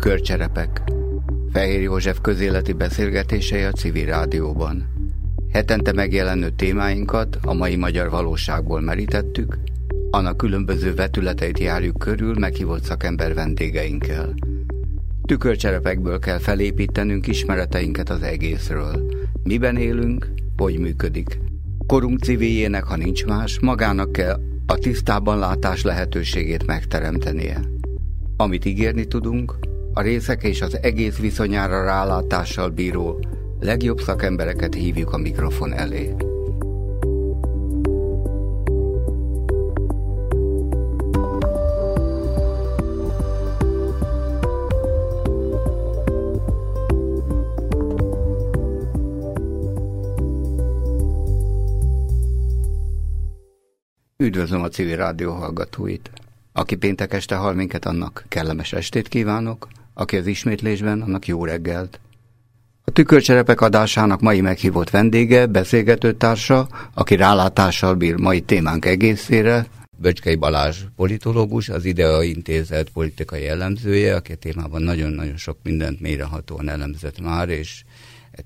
[0.00, 0.82] Tükörcserepek.
[1.52, 4.86] Fehér József közéleti beszélgetései a civil rádióban.
[5.52, 9.58] Hetente megjelenő témáinkat a mai magyar valóságból merítettük,
[10.10, 14.34] annak különböző vetületeit járjuk körül meghívott szakember vendégeinkkel.
[15.26, 19.08] Tükörcserepekből kell felépítenünk ismereteinket az egészről.
[19.42, 21.38] Miben élünk, hogy működik.
[21.86, 27.60] Korunk civiljének, ha nincs más, magának kell a tisztában látás lehetőségét megteremtenie.
[28.36, 29.67] Amit ígérni tudunk,
[29.98, 33.24] a részek és az egész viszonyára rálátással bíró
[33.60, 36.14] legjobb szakembereket hívjuk a mikrofon elé.
[54.16, 56.10] Üdvözlöm a civil rádió hallgatóit!
[56.52, 62.00] Aki péntek este hall minket, annak kellemes estét kívánok, aki az ismétlésben, annak jó reggelt.
[62.84, 69.66] A tükörcserepek adásának mai meghívott vendége, beszélgető társa, aki rálátással bír mai témánk egészére,
[70.00, 76.68] Böcskei Balázs politológus, az IDEA Intézet politikai elemzője, aki a témában nagyon-nagyon sok mindent mélyrehatóan
[76.68, 77.84] elemzett már, és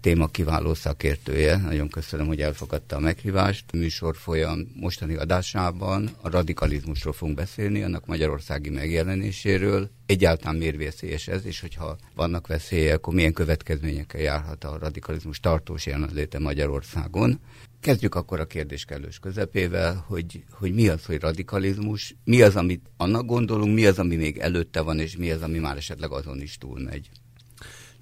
[0.01, 1.57] téma kiváló szakértője.
[1.57, 3.65] Nagyon köszönöm, hogy elfogadta a meghívást.
[3.73, 9.91] A műsor folyam mostani adásában a radikalizmusról fogunk beszélni, annak magyarországi megjelenéséről.
[10.07, 15.87] Egyáltalán miért veszélyes ez, és hogyha vannak veszélyek, akkor milyen következményekkel járhat a radikalizmus tartós
[15.87, 17.41] jelenléte Magyarországon.
[17.81, 22.91] Kezdjük akkor a kérdés kellős közepével, hogy, hogy mi az, hogy radikalizmus, mi az, amit
[22.97, 26.41] annak gondolunk, mi az, ami még előtte van, és mi az, ami már esetleg azon
[26.41, 27.11] is túlmegy.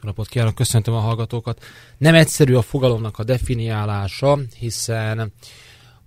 [0.00, 1.64] Napot kívánok, köszöntöm a hallgatókat.
[1.98, 5.32] Nem egyszerű a fogalomnak a definiálása, hiszen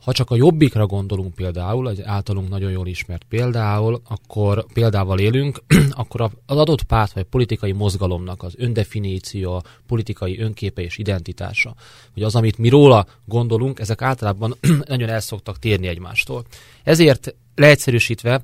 [0.03, 5.63] ha csak a jobbikra gondolunk például, egy általunk nagyon jól ismert például, akkor példával élünk,
[5.91, 11.75] akkor az adott párt vagy politikai mozgalomnak az öndefiníció, politikai önképe és identitása,
[12.13, 14.55] hogy az, amit mi róla gondolunk, ezek általában
[14.87, 16.43] nagyon el szoktak térni egymástól.
[16.83, 18.41] Ezért leegyszerűsítve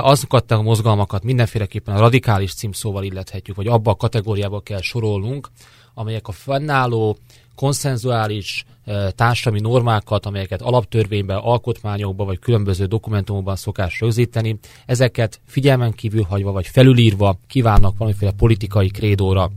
[0.00, 5.48] azokat a mozgalmakat mindenféleképpen a radikális címszóval illethetjük, vagy abba a kategóriába kell sorolnunk,
[5.94, 7.16] amelyek a fennálló
[7.54, 8.64] konszenzuális
[9.10, 16.66] társadalmi normákat, amelyeket alaptörvényben, alkotmányokban vagy különböző dokumentumokban szokás rögzíteni, ezeket figyelmen kívül hagyva vagy
[16.66, 19.50] felülírva kívánnak valamiféle politikai krédóra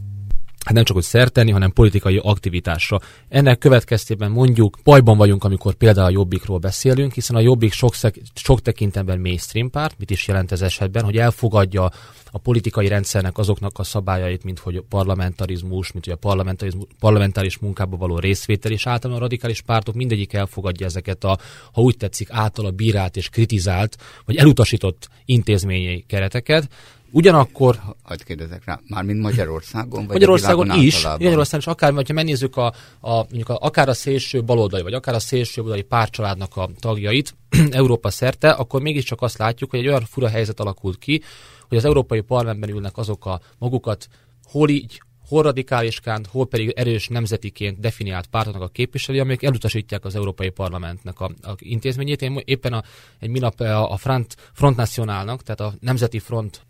[0.65, 2.99] hát nem csak hogy szertenni, hanem politikai aktivitásra.
[3.29, 7.93] Ennek következtében mondjuk bajban vagyunk, amikor például a Jobbikról beszélünk, hiszen a Jobbik sok,
[8.33, 11.91] sok tekintetben mainstream párt, mit is jelent ez esetben, hogy elfogadja
[12.31, 17.57] a politikai rendszernek azoknak a szabályait, mint hogy a parlamentarizmus, mint hogy a parlamentarizmus, parlamentáris
[17.57, 21.37] munkába való részvétel, és általában a radikális pártok mindegyik elfogadja ezeket a,
[21.71, 26.69] ha úgy tetszik, általa bírált és kritizált, vagy elutasított intézményi kereteket,
[27.11, 27.79] Ugyanakkor...
[28.03, 29.99] Hagyd kérdezek rá, már mint Magyarországon?
[29.99, 31.23] Vagy Magyarországon is, általában?
[31.23, 35.15] Magyarországon is, akár, ha megnézzük a, a, mondjuk a, akár a szélső baloldali, vagy akár
[35.15, 37.35] a szélső baloldali párcsaládnak a tagjait
[37.71, 41.21] Európa szerte, akkor mégiscsak azt látjuk, hogy egy olyan fura helyzet alakult ki,
[41.67, 44.07] hogy az Európai Parlamentben ülnek azok a magukat
[44.43, 50.15] hol így, hol radikáliskán, hol pedig erős nemzetiként definiált pártoknak a képviselői, amelyek elutasítják az
[50.15, 52.21] Európai Parlamentnek a, a intézményét.
[52.21, 52.83] Én éppen a,
[53.19, 56.65] egy minap a, a Front, Front Nationalnak, tehát a Nemzeti Front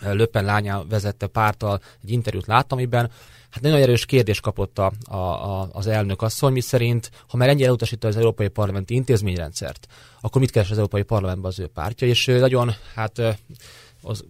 [0.00, 3.10] Löppen lánya vezette pártal egy interjút láttam, amiben
[3.50, 7.66] hát nagyon erős kérdés kapott a, a, az elnök asszony, mi szerint, ha már ennyire
[7.66, 9.86] elutasítta az Európai Parlamenti intézményrendszert,
[10.20, 13.18] akkor mit keres az Európai Parlamentben az ő pártja, és nagyon hát
[14.02, 14.24] az,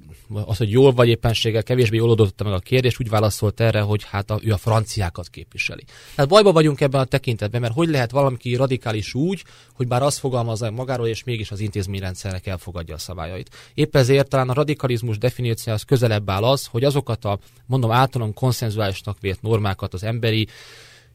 [0.47, 4.05] az, hogy jól vagy éppenséggel kevésbé jól oldotta meg a kérdés, úgy válaszolt erre, hogy
[4.05, 5.84] hát a, ő a franciákat képviseli.
[6.16, 9.44] Hát bajba vagyunk ebben a tekintetben, mert hogy lehet valami radikális úgy,
[9.75, 13.50] hogy bár azt fogalmazza magáról, és mégis az intézményrendszernek elfogadja a szabályait.
[13.75, 19.21] Épp ezért talán a radikalizmus definícióhoz közelebb áll az, hogy azokat a, mondom, általán konszenzuálisnak
[19.21, 20.48] vért normákat az emberi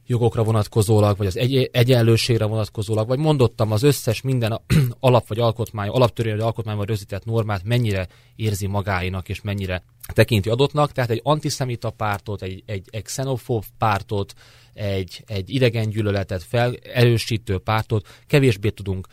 [0.05, 4.61] jogokra vonatkozólag, vagy az egy- egyenlőségre vonatkozólag, vagy mondottam az összes minden
[4.99, 9.83] alap vagy alkotmány, alaptörvény vagy alkotmányban rögzített normát mennyire érzi magáinak, és mennyire
[10.13, 10.91] tekinti adottnak.
[10.91, 14.33] Tehát egy antiszemita pártot, egy, egy, egy xenofób pártot,
[14.73, 19.07] egy, egy idegen gyűlöletet fel, erősítő pártot kevésbé tudunk,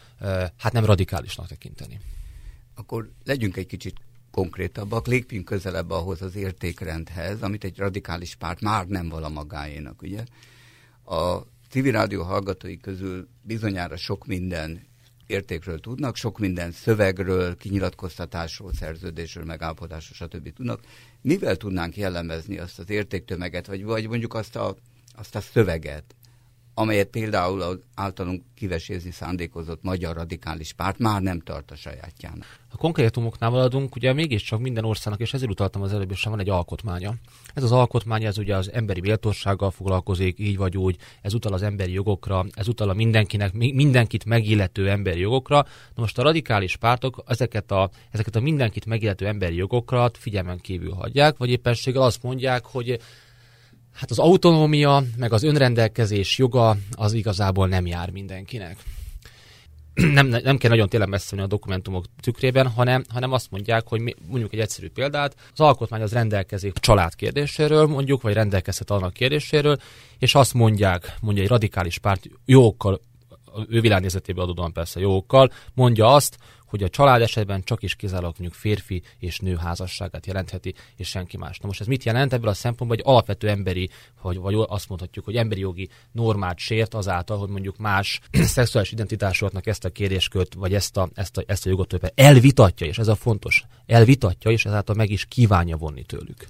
[0.57, 2.01] hát nem radikálisnak tekinteni.
[2.75, 3.97] Akkor legyünk egy kicsit
[4.31, 10.25] konkrétabbak, lépjünk közelebb ahhoz az értékrendhez, amit egy radikális párt már nem vala magáénak, ugye?
[11.11, 14.87] A civil rádió hallgatói közül bizonyára sok minden
[15.27, 20.53] értékről tudnak, sok minden szövegről, kinyilatkoztatásról, szerződésről, megállapodásról, stb.
[20.53, 20.81] tudnak.
[21.21, 24.77] Mivel tudnánk jellemezni azt az értéktömeget, vagy, vagy mondjuk azt a,
[25.15, 26.15] azt a szöveget,
[26.75, 32.60] amelyet például az általunk kivesézni szándékozott magyar radikális párt már nem tart a sajátjának.
[32.81, 37.15] Konkrétumoknál maradunk, ugye mégiscsak minden országnak, és ezért utaltam az előbb, és van egy alkotmánya.
[37.55, 41.63] Ez az alkotmány, ez ugye az emberi méltósággal foglalkozik, így vagy úgy, ez utal az
[41.63, 45.57] emberi jogokra, ez utal a mindenkinek, mindenkit megillető emberi jogokra.
[45.95, 50.93] Na most a radikális pártok ezeket a, ezeket a mindenkit megillető emberi jogokat figyelmen kívül
[50.93, 53.01] hagyják, vagy éppenséggel azt mondják, hogy
[53.93, 58.77] Hát az autonómia, meg az önrendelkezés joga az igazából nem jár mindenkinek.
[60.19, 64.15] nem, nem kell nagyon tényleg messze a dokumentumok tükrében, hanem, hanem azt mondják, hogy mi,
[64.29, 69.13] mondjuk egy egyszerű példát, az alkotmány az rendelkezik a család kérdéséről, mondjuk, vagy rendelkezhet annak
[69.13, 69.77] kérdéséről,
[70.19, 73.01] és azt mondják, mondja egy radikális párt jókkal,
[73.69, 76.39] ő világnézetében adódóan persze jókkal, mondja azt,
[76.71, 81.59] hogy a család esetben csak is kizárólag férfi és nő házasságát jelentheti, és senki más.
[81.59, 83.91] Na most ez mit jelent ebből a szempontból, hogy alapvető emberi,
[84.23, 89.67] vagy, vagy azt mondhatjuk, hogy emberi jogi normát sért azáltal, hogy mondjuk más szexuális identitásoknak
[89.67, 93.09] ezt a kérdéskört, vagy ezt a, ezt a, ezt a jogot többen elvitatja, és ez
[93.09, 96.47] a fontos, elvitatja, és ezáltal meg is kívánja vonni tőlük.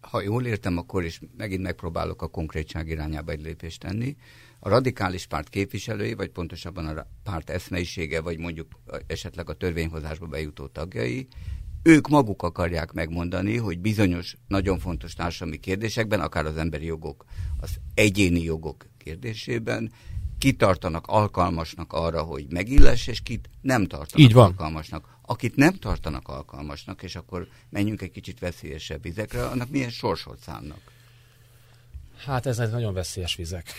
[0.00, 4.16] Ha jól értem, akkor is megint megpróbálok a konkrétság irányába egy lépést tenni
[4.64, 10.66] a radikális párt képviselői, vagy pontosabban a párt eszmeisége, vagy mondjuk esetleg a törvényhozásba bejutó
[10.66, 11.26] tagjai,
[11.82, 17.24] ők maguk akarják megmondani, hogy bizonyos nagyon fontos társadalmi kérdésekben, akár az emberi jogok,
[17.60, 19.92] az egyéni jogok kérdésében
[20.38, 24.44] kitartanak alkalmasnak arra, hogy megilless, és kit nem tartanak Így van.
[24.44, 25.18] alkalmasnak.
[25.22, 30.91] Akit nem tartanak alkalmasnak, és akkor menjünk egy kicsit veszélyesebb vizekre, annak milyen sorsot szánnak?
[32.24, 33.72] Hát ez nagyon veszélyes vizek.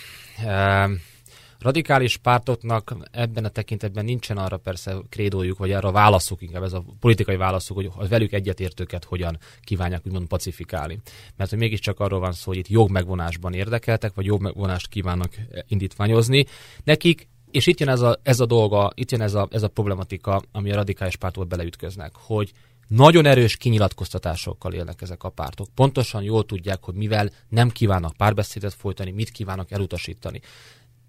[1.59, 6.83] Radikális pártoknak ebben a tekintetben nincsen arra persze krédójuk, vagy arra válaszuk inkább, ez a
[6.99, 10.99] politikai válaszuk, hogy a velük egyetértőket hogyan kívánják úgymond pacifikálni.
[11.35, 15.35] Mert hogy mégiscsak arról van szó, hogy itt jogmegvonásban érdekeltek, vagy jogmegvonást kívánnak
[15.67, 16.45] indítványozni.
[16.83, 19.67] Nekik és itt jön ez a, ez a dolga, itt jön ez a, ez a
[19.67, 22.51] problematika, ami a radikális pártól beleütköznek, hogy
[22.87, 25.67] nagyon erős kinyilatkoztatásokkal élnek ezek a pártok.
[25.75, 30.41] Pontosan jól tudják, hogy mivel nem kívánnak párbeszédet folytani, mit kívánnak elutasítani.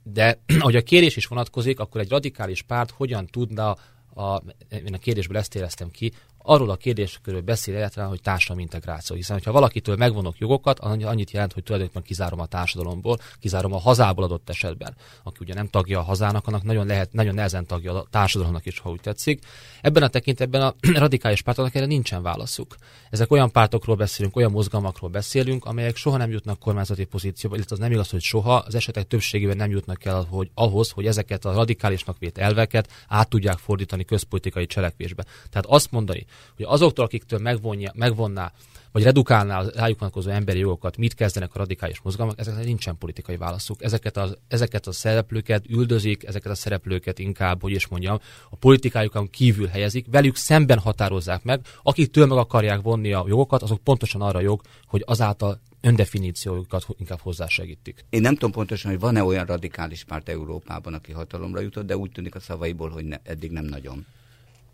[0.03, 3.77] De ahogy a kérés is vonatkozik, akkor egy radikális párt hogyan tudna
[4.15, 6.13] a, én a kérdésből ezt éreztem ki,
[6.47, 9.17] arról a kérdéskörről beszél egyáltalán, hogy társadalmi integráció.
[9.17, 14.25] Hiszen, ha valakitől megvonok jogokat, annyit jelent, hogy tulajdonképpen kizárom a társadalomból, kizárom a hazából
[14.25, 14.95] adott esetben.
[15.23, 18.79] Aki ugye nem tagja a hazának, annak nagyon, lehet, nagyon nehezen tagja a társadalomnak is,
[18.79, 19.45] ha úgy tetszik.
[19.81, 20.75] Ebben a tekintetben a
[21.05, 22.77] radikális pártoknak erre nincsen válaszuk.
[23.11, 27.81] Ezek olyan pártokról beszélünk, olyan mozgalmakról beszélünk, amelyek soha nem jutnak kormányzati pozícióba, illetve az
[27.81, 31.53] nem igaz, hogy soha, az esetek többségében nem jutnak el hogy, ahhoz, hogy ezeket a
[31.53, 35.25] radikálisnak vét elveket át tudják fordítani közpolitikai cselekvésbe.
[35.51, 36.27] Tehát azt mondani,
[36.57, 38.53] hogy azoktól, akiktől megvonja, megvonná,
[38.95, 43.37] vagy redukálná az rájuk vonatkozó emberi jogokat, mit kezdenek a radikális mozgalmak, ezeknek nincsen politikai
[43.37, 43.83] válaszuk.
[43.83, 48.19] Ezeket a, ezeket a szereplőket üldözik, ezeket a szereplőket inkább, hogy is mondjam,
[48.51, 53.81] a politikájukon kívül helyezik, velük szemben határozzák meg, akiktől meg akarják vonni a jogokat, azok
[53.83, 58.05] pontosan arra jog, hogy azáltal öndefiníciójukat inkább hozzásegítik.
[58.11, 62.11] Én nem tudom pontosan, hogy van-e olyan radikális párt Európában, aki hatalomra jutott, de úgy
[62.11, 64.07] tűnik a szavaiból, hogy ne, eddig nem nagyon.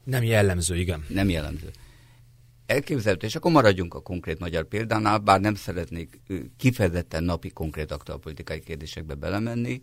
[0.04, 1.04] Nem jellemző, igen.
[1.08, 1.70] Nem jellemző.
[2.66, 6.20] Elképzelhető, és akkor maradjunk a konkrét magyar példánál, bár nem szeretnék
[6.56, 9.82] kifejezetten napi konkrét aktuálpolitikai kérdésekbe belemenni,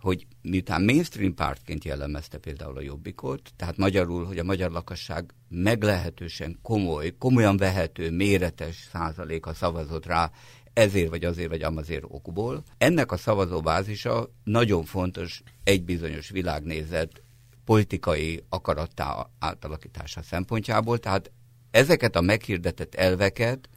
[0.00, 6.58] hogy miután mainstream pártként jellemezte például a Jobbikot, tehát magyarul, hogy a magyar lakosság meglehetősen
[6.62, 10.30] komoly, komolyan vehető, méretes százaléka szavazott rá
[10.72, 12.62] ezért vagy azért vagy amazért okból.
[12.78, 17.22] Ennek a szavazóbázisa nagyon fontos egy bizonyos világnézet
[17.68, 21.30] politikai akarattá átalakítása szempontjából, tehát
[21.70, 23.68] ezeket a meghirdetett elveket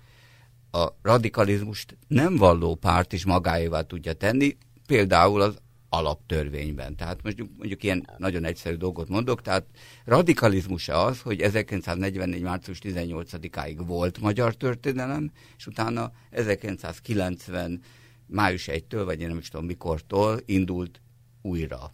[0.72, 4.58] a radikalizmust nem valló párt is magáévá tudja tenni,
[4.88, 5.58] például az
[5.90, 6.96] alaptörvényben.
[6.96, 9.66] Tehát mondjuk, mondjuk ilyen nagyon egyszerű dolgot mondok, tehát
[10.06, 12.42] radikalizmus az, hogy 1944.
[12.42, 17.82] március 18-áig volt magyar történelem, és utána 1990.
[18.28, 21.02] május 1-től, vagy én nem is tudom mikortól indult
[21.42, 21.92] újra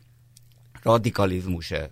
[0.88, 1.92] radikalizmus-e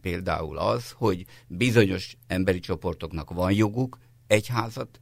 [0.00, 5.00] például az, hogy bizonyos emberi csoportoknak van joguk egyházat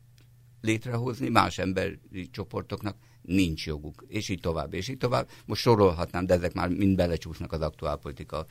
[0.60, 1.98] létrehozni, más emberi
[2.30, 5.28] csoportoknak nincs joguk, és így tovább, és így tovább.
[5.46, 8.46] Most sorolhatnám, de ezek már mind belecsúsznak az aktuálpolitika,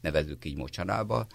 [0.00, 1.26] nevezzük így mocsarába.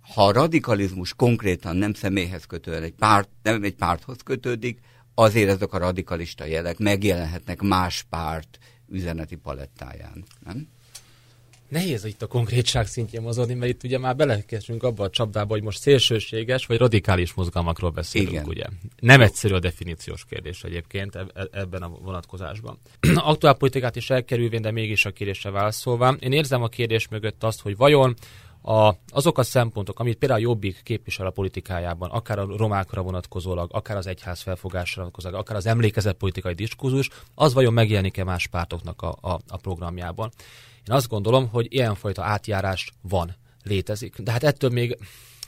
[0.00, 4.80] Ha a radikalizmus konkrétan nem személyhez kötően, egy párt, nem egy párthoz kötődik,
[5.14, 10.24] azért ezek a radikalista jelek megjelenhetnek más párt üzeneti palettáján.
[10.44, 10.68] Nem?
[11.74, 15.62] Nehéz itt a konkrétság szintjén mozogni, mert itt ugye már belekezdünk abba a csapdába, hogy
[15.62, 18.44] most szélsőséges vagy radikális mozgalmakról beszélünk, Igen.
[18.44, 18.64] ugye.
[19.00, 21.18] Nem egyszerű a definíciós kérdés egyébként
[21.52, 22.78] ebben a vonatkozásban.
[23.14, 26.16] Aktuál politikát is elkerülvén, de mégis a kérdésre válaszolva.
[26.20, 28.14] Én érzem a kérdés mögött azt, hogy vajon
[28.66, 33.70] a, azok a szempontok, amit például a Jobbik képvisel a politikájában, akár a romákra vonatkozólag,
[33.72, 39.02] akár az egyház felfogásra vonatkozólag, akár az emlékezett politikai diskurzus, az vajon megjelenik-e más pártoknak
[39.02, 40.30] a, a, a programjában.
[40.88, 44.18] Én azt gondolom, hogy ilyenfajta átjárás van, létezik.
[44.18, 44.98] De hát ettől még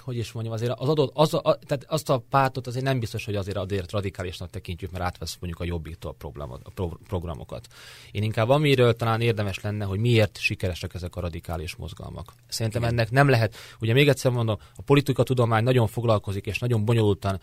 [0.06, 3.24] hogy is mondjam, azért az adott, az a, tehát azt a pártot azért nem biztos,
[3.24, 7.66] hogy azért, azért radikálisnak tekintjük, mert átvesz mondjuk a jobbiktól a pro, programokat.
[8.10, 12.32] Én inkább amiről talán érdemes lenne, hogy miért sikeresek ezek a radikális mozgalmak.
[12.48, 12.92] Szerintem Igen.
[12.92, 17.40] ennek nem lehet, ugye még egyszer mondom, a politika tudomány nagyon foglalkozik, és nagyon bonyolultan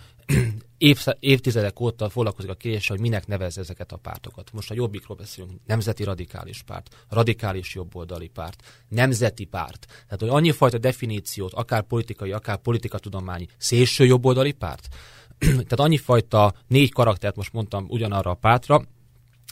[0.83, 4.51] év, évtizedek óta foglalkozik a kérdéssel, hogy minek nevez ezeket a pártokat.
[4.53, 9.85] Most a jobbikról beszélünk, nemzeti radikális párt, radikális jobboldali párt, nemzeti párt.
[9.85, 14.87] Tehát, hogy annyi fajta definíciót, akár politikai, akár politikatudományi, szélső jobboldali párt.
[15.39, 18.83] Tehát annyi fajta négy karaktert most mondtam ugyanarra a pártra,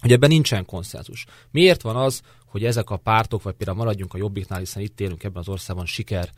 [0.02, 1.26] hogy ebben nincsen konszenzus.
[1.52, 5.24] Miért van az, hogy ezek a pártok, vagy például maradjunk a jobbiknál, hiszen itt élünk
[5.24, 6.30] ebben az országban, siker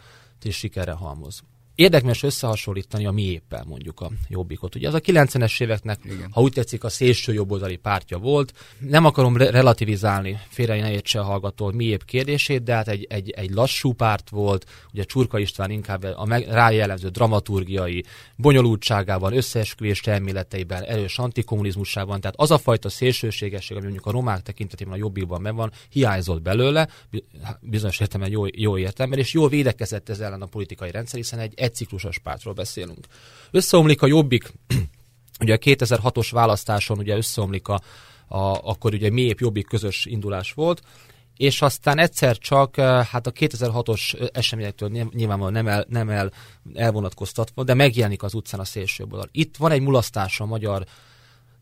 [0.41, 1.43] és sikerre halmoz
[1.75, 4.75] érdekes összehasonlítani a mi éppel mondjuk a jobbikot.
[4.75, 6.27] Ugye az a 90-es éveknek, Igen.
[6.31, 8.53] ha úgy tetszik, a szélső jobboldali pártja volt.
[8.79, 13.07] Nem akarom re- relativizálni, félre ne értse a hallgató mi épp kérdését, de hát egy,
[13.09, 18.03] egy, egy lassú párt volt, ugye Csurka István inkább a meg, rájellemző dramaturgiai
[18.35, 24.93] bonyolultságában, összeesküvés elméleteiben, erős antikommunizmusában, tehát az a fajta szélsőségesség, ami mondjuk a romák tekintetében
[24.93, 26.87] a jobbikban meg van, hiányzott belőle,
[27.59, 31.53] bizonyos értelemben jó, jó értelemben, és jól védekezett ez ellen a politikai rendszer, hiszen egy
[31.63, 33.05] egyciklusos pártról beszélünk.
[33.51, 34.53] Összeomlik a Jobbik,
[35.43, 37.82] ugye a 2006-os választáson ugye összeomlik a,
[38.27, 40.82] a akkor ugye mélyebb Jobbik közös indulás volt,
[41.38, 46.32] és aztán egyszer csak, eh, hát a 2006-os eseményektől nyilvánvalóan nem, el, nem el,
[46.74, 49.29] elvonatkoztatva, de megjelenik az utcán a szélső oldal.
[49.32, 50.86] Itt van egy mulasztás a magyar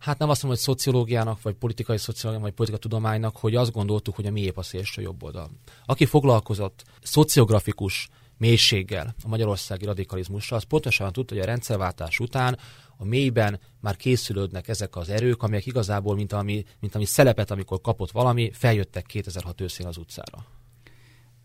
[0.01, 4.25] hát nem azt mondom, hogy szociológiának, vagy politikai szociológiának, vagy politikatudománynak, hogy azt gondoltuk, hogy
[4.25, 5.49] a miép a szélső jobb oldal.
[5.85, 8.09] Aki foglalkozott szociografikus
[8.41, 12.57] mélységgel a magyarországi radikalizmussal, az pontosan tudta, hogy a rendszerváltás után
[12.97, 17.81] a mélyben már készülődnek ezek az erők, amelyek igazából, mint ami, mint ami szelepet, amikor
[17.81, 20.45] kapott valami, feljöttek 2006 őszén az utcára.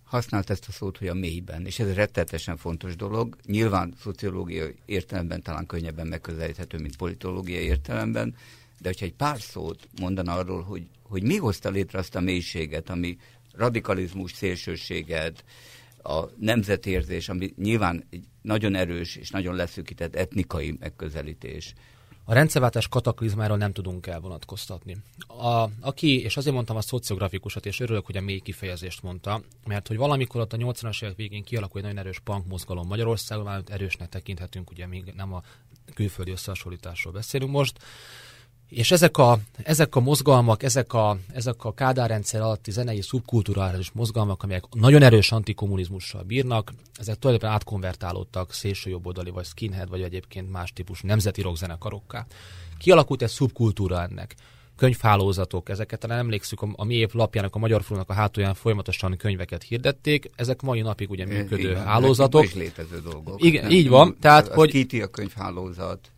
[0.04, 3.36] Használt ezt a szót, hogy a mélyben, és ez rettetesen fontos dolog.
[3.46, 8.34] Nyilván szociológiai értelemben talán könnyebben megközelíthető, mint politológiai értelemben,
[8.80, 12.90] de hogyha egy pár szót mondaná arról, hogy, hogy mi hozta létre azt a mélységet,
[12.90, 13.18] ami
[13.52, 15.44] radikalizmus, szélsőséget,
[16.06, 21.74] a nemzetérzés, ami nyilván egy nagyon erős és nagyon leszűkített etnikai megközelítés.
[22.28, 24.96] A rendszerváltás kataklizmáról nem tudunk elvonatkoztatni.
[25.26, 29.88] A, aki, és azért mondtam a szociografikusat, és örülök, hogy a mély kifejezést mondta, mert
[29.88, 33.62] hogy valamikor ott a 80-as évek végén kialakult egy nagyon erős punk mozgalom Magyarországon, már
[33.66, 35.42] erősnek tekinthetünk, ugye még nem a
[35.94, 37.78] külföldi összehasonlításról beszélünk most,
[38.68, 44.42] és ezek a, ezek a mozgalmak, ezek a, ezek a kádárrendszer alatti zenei szubkulturális mozgalmak,
[44.42, 51.06] amelyek nagyon erős antikommunizmussal bírnak, ezek tulajdonképpen átkonvertálódtak szélsőjobboldali, vagy skinhead, vagy egyébként más típusú
[51.06, 52.26] nemzeti rockzenekarokká.
[52.78, 54.34] Kialakult egy szubkultúra ennek
[54.76, 59.16] könyvhálózatok, ezeket talán emlékszük, a, a mi év lapjának, a Magyar Frónak a hátulján folyamatosan
[59.16, 62.44] könyveket hirdették, ezek mai napig ugye működő Igen, hálózatok.
[62.44, 63.44] Is létező dolgok.
[63.44, 64.16] Igen, így van.
[64.20, 64.70] Tehát, az, az hogy...
[64.70, 66.10] Kiti a könyvhálózat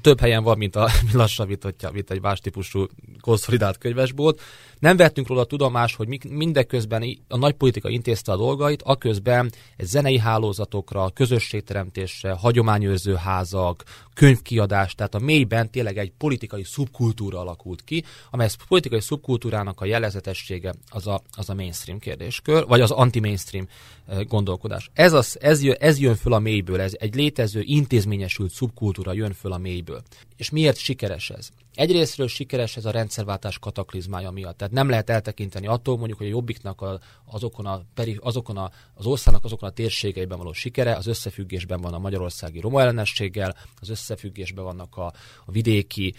[0.00, 2.86] több helyen van, mint a lassabítottja, mint egy más típusú
[3.20, 4.40] konszolidált könyvesbolt.
[4.84, 10.18] Nem vettünk róla tudomás, hogy mindeközben a nagy politika intézte a dolgait, aközben egy zenei
[10.18, 18.48] hálózatokra, közösségteremtésre, hagyományőrző házak, könyvkiadás, tehát a mélyben tényleg egy politikai szubkultúra alakult ki, amely
[18.68, 23.68] politikai szubkultúrának a jelezetessége az a, az a mainstream kérdéskör, vagy az anti-mainstream
[24.06, 24.90] eh, gondolkodás.
[24.92, 29.32] Ez, az, ez, jön, ez jön föl a mélyből, ez egy létező, intézményesült szubkultúra jön
[29.32, 30.02] föl a mélyből.
[30.36, 31.50] És miért sikeres ez?
[31.74, 34.56] Egyrésztről sikeres ez a rendszerváltás kataklizmája miatt.
[34.56, 37.82] Tehát nem lehet eltekinteni attól, mondjuk, hogy a jobbiknak a, azokon, a,
[38.20, 42.80] azokon a, az országnak azokon a térségeiben való sikere, az összefüggésben van a magyarországi roma
[42.80, 45.12] ellenességgel, az összefüggésben vannak a,
[45.44, 46.14] a vidéki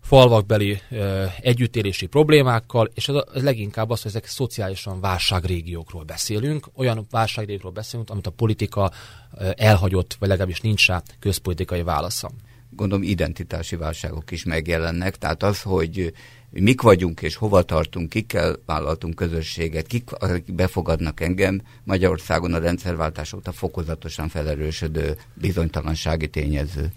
[0.00, 6.68] falvakbeli ö, együttélési problémákkal, és ez, a, ez leginkább az, hogy ezek szociálisan válságrégiókról beszélünk,
[6.74, 8.90] olyan válságrégiókról beszélünk, amit a politika
[9.38, 12.30] ö, elhagyott, vagy legalábbis nincs rá közpolitikai válasza
[12.78, 16.12] gondolom identitási válságok is megjelennek, tehát az, hogy
[16.50, 23.32] mik vagyunk és hova tartunk, kikkel vállaltunk közösséget, kik akik befogadnak engem, Magyarországon a rendszerváltás
[23.32, 26.92] óta fokozatosan felerősödő bizonytalansági tényező.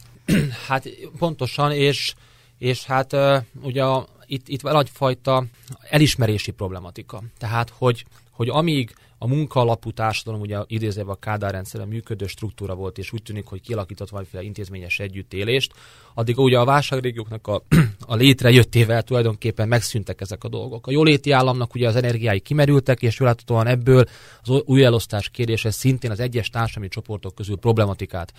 [0.68, 2.14] Hát pontosan, és,
[2.58, 3.16] és hát
[3.62, 3.84] ugye
[4.26, 5.46] itt, itt van egyfajta
[5.90, 7.24] elismerési problematika.
[7.38, 8.94] Tehát, hogy, hogy amíg
[9.24, 13.62] a munkaalapú társadalom ugye idézve a Kádár rendszerben működő struktúra volt, és úgy tűnik, hogy
[13.62, 15.74] kialakított valamiféle intézményes együttélést,
[16.14, 17.64] addig ugye a válságrégióknak a,
[18.00, 20.88] a létrejöttével tulajdonképpen megszűntek ezek a dolgok.
[20.88, 24.06] A jóléti államnak ugye az energiái kimerültek, és láthatóan ebből
[24.42, 28.34] az új elosztás kérdése szintén az egyes társadalmi csoportok közül problematikát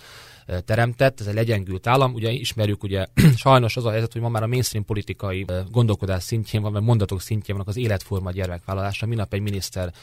[0.65, 2.13] teremtett, ez egy legyengült állam.
[2.13, 6.61] Ugye ismerjük, ugye sajnos az a helyzet, hogy ma már a mainstream politikai gondolkodás szintjén
[6.61, 9.05] van, vagy mondatok szintjén vannak az életforma gyermekvállalása.
[9.05, 9.93] Minap egy miniszter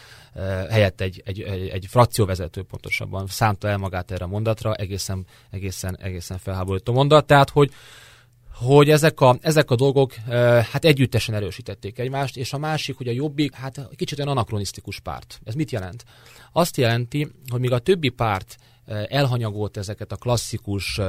[0.70, 5.96] helyett egy, egy, egy, egy frakcióvezető pontosabban szánta el magát erre a mondatra, egészen, egészen,
[6.00, 7.26] egészen felháborító mondat.
[7.26, 7.70] Tehát, hogy
[8.60, 10.14] hogy ezek a, ezek a dolgok
[10.70, 15.40] hát együttesen erősítették egymást, és a másik, hogy a jobbik, hát kicsit olyan anakronisztikus párt.
[15.44, 16.04] Ez mit jelent?
[16.52, 18.56] Azt jelenti, hogy míg a többi párt
[19.08, 21.00] elhanyagolt ezeket a klasszikus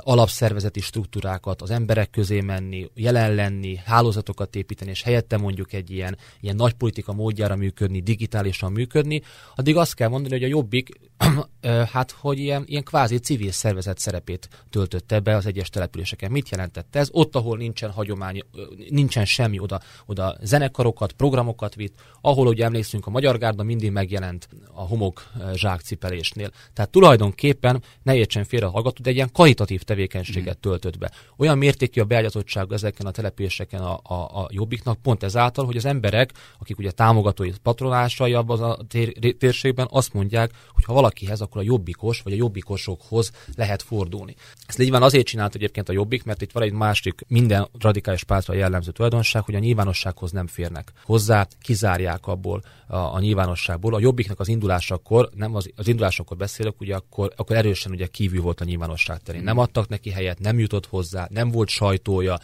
[0.00, 6.18] alapszervezeti struktúrákat, az emberek közé menni, jelen lenni, hálózatokat építeni, és helyette mondjuk egy ilyen,
[6.40, 9.22] ilyen nagy politika módjára működni, digitálisan működni,
[9.54, 10.88] addig azt kell mondani, hogy a Jobbik
[11.92, 16.30] hát, hogy ilyen, ilyen kvázi civil szervezet szerepét töltötte be az egyes településeken.
[16.30, 17.08] Mit jelentette ez?
[17.12, 18.42] Ott, ahol nincsen hagyomány,
[18.88, 24.48] nincsen semmi, oda, oda zenekarokat, programokat vitt, ahol, ugye emlékszünk, a Magyar Gárda mindig megjelent
[24.72, 26.50] a homok zsákcipelésnél.
[26.72, 30.60] Tehát tulajdonképpen ne értsen félre a hallgató, de egy ilyen karitatív tevékenységet mm.
[30.60, 31.10] töltött be.
[31.36, 35.84] Olyan mértékű a beágyatottság ezeken a településeken a, a, a jobbiknak, pont ezáltal, hogy az
[35.84, 41.60] emberek, akik ugye támogatói, patronásai abban a tér, térségben azt mondják, hogy ha valakihez, akkor
[41.60, 44.34] a jobbikos vagy a jobbikosokhoz lehet fordulni.
[44.66, 48.54] Ezt nyilván azért csinált egyébként a jobbik, mert itt van egy másik minden radikális pártra
[48.54, 53.94] jellemző tulajdonság, hogy a nyilvánossághoz nem férnek hozzá, kizárják abból a, a nyilvánosságból.
[53.94, 58.42] A jobbiknak az indulásakor, nem az, az indulásakor beszélek, ugye akkor, akkor erősen ugye kívül
[58.42, 59.42] volt a nyilvánosság terén.
[59.42, 62.38] Nem adtak neki helyet, nem jutott hozzá, nem volt sajtója,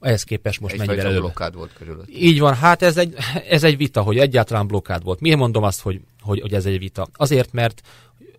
[0.00, 1.20] ehhez képest most egy mennyivel előbb.
[1.20, 2.08] blokkád volt körülött.
[2.08, 3.14] Így van, hát ez egy,
[3.48, 5.20] ez egy vita, hogy egyáltalán blokkád volt.
[5.20, 7.08] Miért mondom azt, hogy, hogy, hogy ez egy vita?
[7.12, 7.82] Azért, mert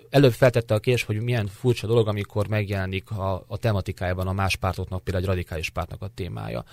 [0.10, 4.56] előbb feltette a kés, hogy milyen furcsa dolog, amikor megjelenik a, a tematikájában a más
[4.56, 6.63] pártoknak, például egy radikális pártnak a témája.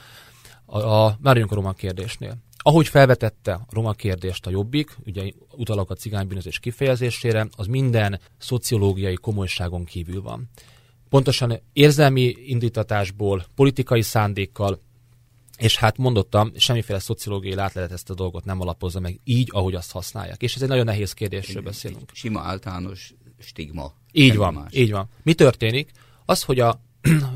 [0.64, 2.36] A, a, a roma kérdésnél.
[2.66, 9.14] Ahogy felvetette a roma kérdést a Jobbik, ugye utalok a cigánybűnözés kifejezésére, az minden szociológiai
[9.14, 10.48] komolyságon kívül van.
[11.08, 14.80] Pontosan érzelmi indítatásból, politikai szándékkal,
[15.58, 19.92] és hát mondottam, semmiféle szociológiai látlelet ezt a dolgot nem alapozza meg így, ahogy azt
[19.92, 20.42] használják.
[20.42, 22.10] És ez egy nagyon nehéz kérdésről beszélünk.
[22.12, 23.92] Sima általános stigma.
[24.12, 24.74] Így van, más.
[24.74, 25.08] így van.
[25.22, 25.90] Mi történik?
[26.24, 26.80] Az, hogy a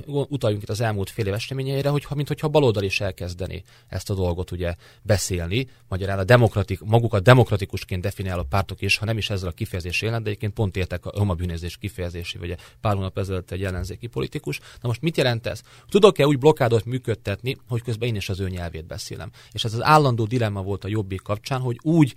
[0.07, 4.15] utaljunk itt az elmúlt fél év eseményeire, hogy mint hogyha baloldal is elkezdeni ezt a
[4.15, 9.49] dolgot ugye beszélni, magyarán a demokratik, magukat demokratikusként definiáló pártok is, ha nem is ezzel
[9.49, 13.65] a kifejezés jelent, de egyébként pont értek a homabűnözés kifejezési, vagy pár hónap ezelőtt egy
[13.65, 14.59] ellenzéki politikus.
[14.59, 15.63] Na most mit jelent ez?
[15.89, 19.31] Tudok-e úgy blokkádot működtetni, hogy közben én is az ő nyelvét beszélem?
[19.53, 22.15] És ez az állandó dilemma volt a jobbik kapcsán, hogy úgy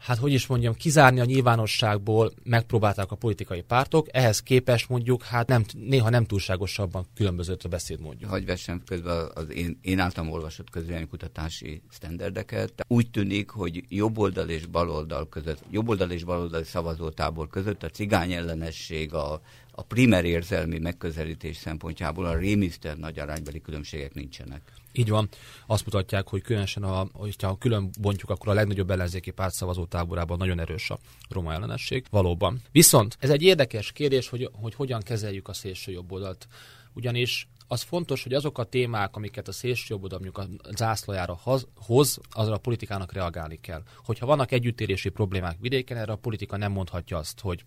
[0.00, 5.48] hát hogy is mondjam, kizárni a nyilvánosságból megpróbálták a politikai pártok, ehhez képest mondjuk, hát
[5.48, 8.30] nem, néha nem túlságosabban különbözött a beszéd mondjuk.
[8.30, 10.68] Hagy vessem közben az én, én általam olvasott
[11.10, 12.84] kutatási sztenderdeket.
[12.88, 19.14] Úgy tűnik, hogy jobboldal és baloldal között, jobboldal és baloldali szavazótábor között a cigány ellenesség,
[19.14, 19.40] a,
[19.80, 24.72] a primer érzelmi megközelítés szempontjából a rémiszter nagy aránybeli különbségek nincsenek.
[24.92, 25.28] Így van.
[25.66, 30.60] Azt mutatják, hogy különösen, a, hogyha külön bontjuk, akkor a legnagyobb ellenzéki párt táborában nagyon
[30.60, 32.06] erős a roma ellenesség.
[32.10, 32.60] Valóban.
[32.72, 36.46] Viszont ez egy érdekes kérdés, hogy, hogy hogyan kezeljük a szélső jobb oldalt.
[36.92, 41.40] Ugyanis az fontos, hogy azok a témák, amiket a szélső jobb oldal a zászlajára
[41.74, 43.82] hoz, azra a politikának reagálni kell.
[44.04, 47.62] Hogyha vannak együttérési problémák vidéken, erre a politika nem mondhatja azt, hogy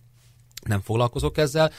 [0.65, 1.71] nem foglalkozok ezzel,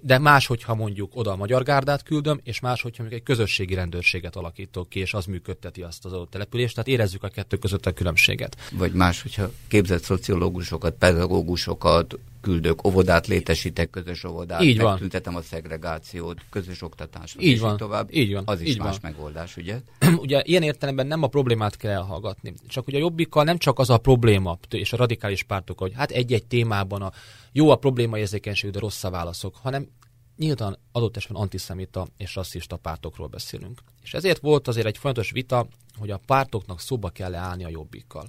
[0.00, 3.74] de más, hogyha mondjuk oda a magyar gárdát küldöm, és más, hogyha mondjuk egy közösségi
[3.74, 7.86] rendőrséget alakítok ki, és az működteti azt az adott települést, tehát érezzük a kettő között
[7.86, 8.56] a különbséget.
[8.72, 14.90] Vagy más, hogyha képzett szociológusokat, pedagógusokat küldök, óvodát létesítek, közös óvodát, így van.
[14.90, 17.70] megtüntetem a szegregációt, közös oktatást, így és van.
[17.70, 18.14] így tovább.
[18.14, 18.42] Így van.
[18.46, 19.10] Az is így más van.
[19.12, 19.80] megoldás, ugye?
[20.24, 22.54] ugye ilyen értelemben nem a problémát kell elhallgatni.
[22.68, 26.10] Csak ugye a jobbikkal nem csak az a probléma, és a radikális pártok, hogy hát
[26.10, 27.12] egy-egy témában a
[27.52, 29.88] jó a probléma érzékenység, de rossz a válaszok, hanem
[30.36, 33.80] nyíltan adott esetben antiszemita és rasszista pártokról beszélünk.
[34.02, 35.66] És ezért volt azért egy fontos vita,
[35.98, 38.28] hogy a pártoknak szóba kell állni a jobbikkal.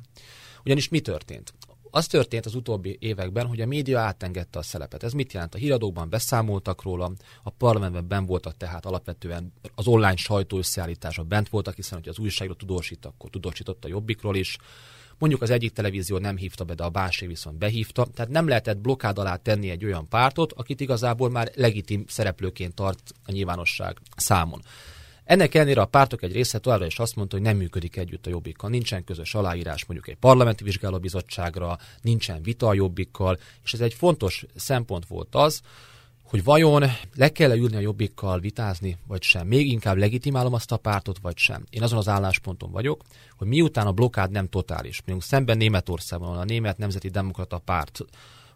[0.64, 1.54] Ugyanis mi történt?
[1.92, 5.04] Az történt az utóbbi években, hogy a média átengedte a szelepet.
[5.04, 5.56] Ez mit jelent?
[5.56, 7.12] A híradókban beszámoltak róla,
[7.44, 12.20] a parlamentben ben voltak tehát alapvetően az online sajtó összeállítása bent voltak, hiszen hogy az
[12.20, 14.58] újságra tudósít, akkor tudósított a jobbikról is.
[15.20, 18.06] Mondjuk az egyik televízió nem hívta be, de a másik viszont behívta.
[18.06, 23.14] Tehát nem lehetett blokkád alá tenni egy olyan pártot, akit igazából már legitim szereplőként tart
[23.26, 24.62] a nyilvánosság számon.
[25.28, 28.30] Ennek ellenére a pártok egy része továbbra is azt mondta, hogy nem működik együtt a
[28.30, 33.94] jobbikkal, nincsen közös aláírás mondjuk egy parlamenti vizsgálóbizottságra, nincsen vita a jobbikkal, és ez egy
[33.94, 35.62] fontos szempont volt az,
[36.24, 36.84] hogy vajon
[37.16, 39.48] le kell -e ülni a jobbikkal vitázni, vagy sem.
[39.48, 41.64] Még inkább legitimálom azt a pártot, vagy sem.
[41.70, 43.04] Én azon az állásponton vagyok,
[43.38, 48.00] hogy miután a blokád nem totális, mondjuk szemben Németországban a Német Nemzeti Demokrata Párt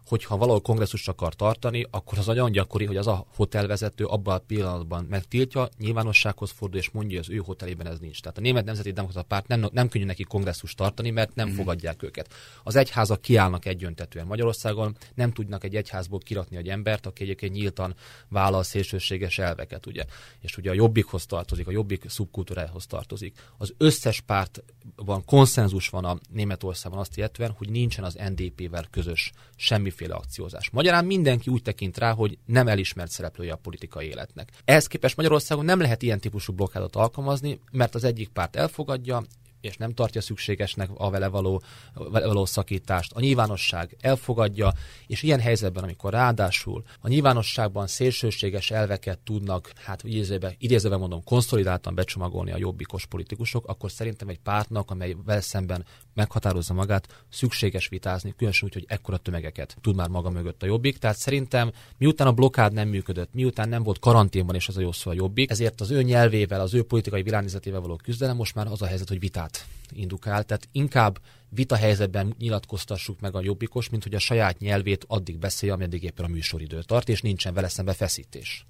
[0.06, 4.38] hogyha valahol kongresszust akar tartani, akkor az nagyon gyakori, hogy az a hotelvezető abban a
[4.38, 8.20] pillanatban megtiltja, nyilvánossághoz fordul, és mondja, hogy az ő hotelében ez nincs.
[8.20, 11.54] Tehát a Német Nemzeti Demokrata Párt nem, nem könnyű neki kongresszust tartani, mert nem mm.
[11.54, 12.34] fogadják őket.
[12.62, 17.94] Az egyházak kiállnak egyöntetően Magyarországon, nem tudnak egy egyházból kirakni egy embert, aki egyébként nyíltan
[18.28, 20.04] vállal szélsőséges elveket, ugye.
[20.40, 23.38] És ugye a jobbikhoz tartozik, a jobbik szubkultúrához tartozik.
[23.58, 29.91] Az összes pártban konszenzus van a Németországban azt illetően, hogy nincsen az NDP-vel közös semmiféle
[29.92, 30.70] semmiféle akciózás.
[30.70, 34.50] Magyarán mindenki úgy tekint rá, hogy nem elismert szereplője a politikai életnek.
[34.64, 39.22] Ehhez képest Magyarországon nem lehet ilyen típusú blokkádot alkalmazni, mert az egyik párt elfogadja,
[39.62, 41.62] és nem tartja szükségesnek a vele való,
[41.94, 43.12] vele való szakítást.
[43.12, 44.72] A nyilvánosság elfogadja,
[45.06, 51.94] és ilyen helyzetben, amikor ráadásul a nyilvánosságban szélsőséges elveket tudnak, hát idézőbe, idézőbe mondom, konszolidáltan
[51.94, 58.34] becsomagolni a jobbikos politikusok, akkor szerintem egy pártnak, amely vele szemben meghatározza magát, szükséges vitázni,
[58.36, 60.98] különösen úgy, hogy ekkora tömegeket tud már maga mögött a jobbik.
[60.98, 64.92] Tehát szerintem miután a blokád nem működött, miután nem volt karanténban, és az a jó
[64.92, 68.66] szó a jobbik, ezért az ő nyelvével, az ő politikai világnézetével való küzdelem most már
[68.66, 73.88] az a helyzet, hogy vitát vitát indukál, tehát inkább vita helyzetben nyilatkoztassuk meg a jobbikos,
[73.88, 77.68] mint hogy a saját nyelvét addig beszélje, ameddig éppen a műsoridő tart, és nincsen vele
[77.68, 78.66] szembe feszítés.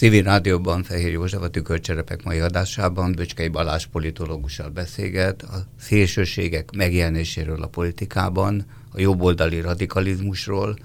[0.00, 7.62] Civil Rádióban Fehér József a tükörcserepek mai adásában Böcskei Balázs politológussal beszélget a szélsőségek megjelenéséről
[7.62, 10.76] a politikában, a jobboldali radikalizmusról.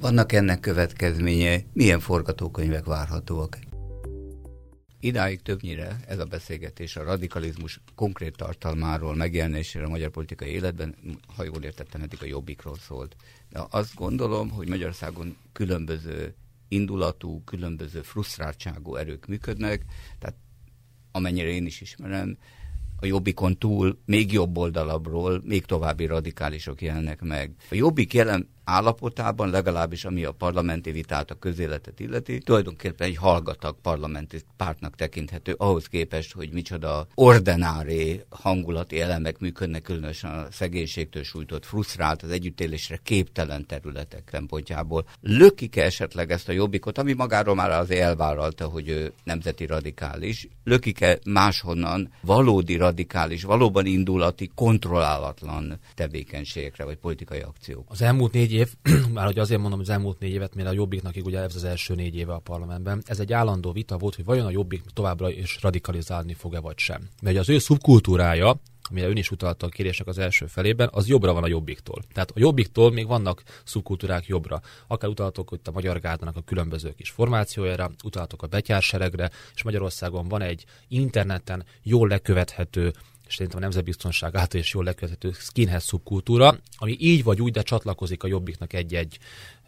[0.00, 3.58] Vannak ennek következménye, milyen forgatókönyvek várhatóak?
[5.00, 10.94] Idáig többnyire ez a beszélgetés a radikalizmus konkrét tartalmáról, megjelenésére a magyar politikai életben,
[11.36, 13.16] ha jól értettem, eddig a jobbikról szólt.
[13.48, 16.34] De azt gondolom, hogy Magyarországon különböző
[16.70, 19.84] indulatú, különböző frusztráltságú erők működnek,
[20.18, 20.36] tehát
[21.12, 22.38] amennyire én is ismerem,
[23.00, 27.54] a jobbikon túl még jobb oldalabról még további radikálisok jelennek meg.
[27.70, 33.76] A jobbik jelen állapotában, legalábbis ami a parlamenti vitát, a közéletet illeti, tulajdonképpen egy hallgatag
[33.82, 41.64] parlamenti pártnak tekinthető, ahhoz képest, hogy micsoda ordenáré hangulati elemek működnek, különösen a szegénységtől sújtott,
[41.64, 45.04] frusztrált, az együttélésre képtelen területek szempontjából.
[45.20, 51.18] Lökik-e esetleg ezt a jobbikot, ami magáról már azért elvállalta, hogy ő nemzeti radikális, lökik-e
[51.24, 57.84] máshonnan valódi radikális, valóban indulati, kontrollálatlan tevékenységekre vagy politikai akciók?
[57.88, 58.74] Az elmúlt négy év,
[59.14, 61.64] már hogy azért mondom, hogy az elmúlt négy évet, mert a Jobbiknak ugye ez az
[61.64, 65.30] első négy éve a parlamentben, ez egy állandó vita volt, hogy vajon a Jobbik továbbra
[65.30, 67.08] is radikalizálni fog-e vagy sem.
[67.22, 68.60] Mert az ő szubkultúrája,
[68.90, 72.02] amire ön is utalta a kérések az első felében, az jobbra van a jobbiktól.
[72.12, 74.60] Tehát a jobbiktól még vannak szubkultúrák jobbra.
[74.86, 80.28] Akár utaltok hogy a Magyar Gárdának a különböző kis formációjára, utaltok a betyárseregre, és Magyarországon
[80.28, 82.92] van egy interneten jól lekövethető
[83.30, 87.62] és szerintem a nemzetbiztonság által is jól lekövethető skinhead szubkultúra, ami így vagy úgy, de
[87.62, 89.18] csatlakozik a jobbiknak egy-egy,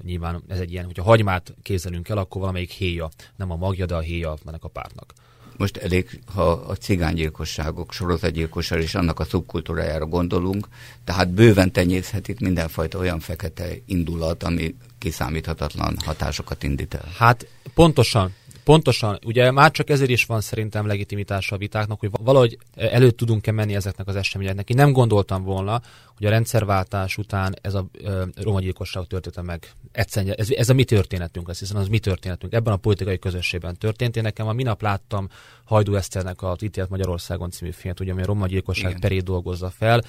[0.04, 3.94] nyilván ez egy ilyen, hogyha hagymát kézelünk el, akkor valamelyik héja, nem a magja, de
[3.94, 5.12] a héja ennek a pártnak.
[5.56, 10.68] Most elég, ha a cigánygyilkosságok, sorozatgyilkosság és annak a szubkultúrájára gondolunk,
[11.04, 17.08] tehát bőven tenyészhetik mindenfajta olyan fekete indulat, ami kiszámíthatatlan hatásokat indít el.
[17.18, 22.58] Hát pontosan, Pontosan, ugye már csak ezért is van szerintem legitimitása a vitáknak, hogy valahogy
[22.74, 24.70] elő tudunk-e menni ezeknek az eseményeknek.
[24.70, 25.80] Én nem gondoltam volna,
[26.16, 29.70] hogy a rendszerváltás után ez a e, romagyilkosság történt meg.
[29.92, 32.52] Egyszerűen, ez, ez a mi történetünk lesz, hiszen az mi történetünk.
[32.52, 34.16] Ebben a politikai közösségben történt.
[34.16, 35.28] Én nekem a minap láttam
[35.64, 40.02] Hajdú Eszternek az Ítélet Magyarországon című filmet, ugye, ami a romagyilkosság perét dolgozza fel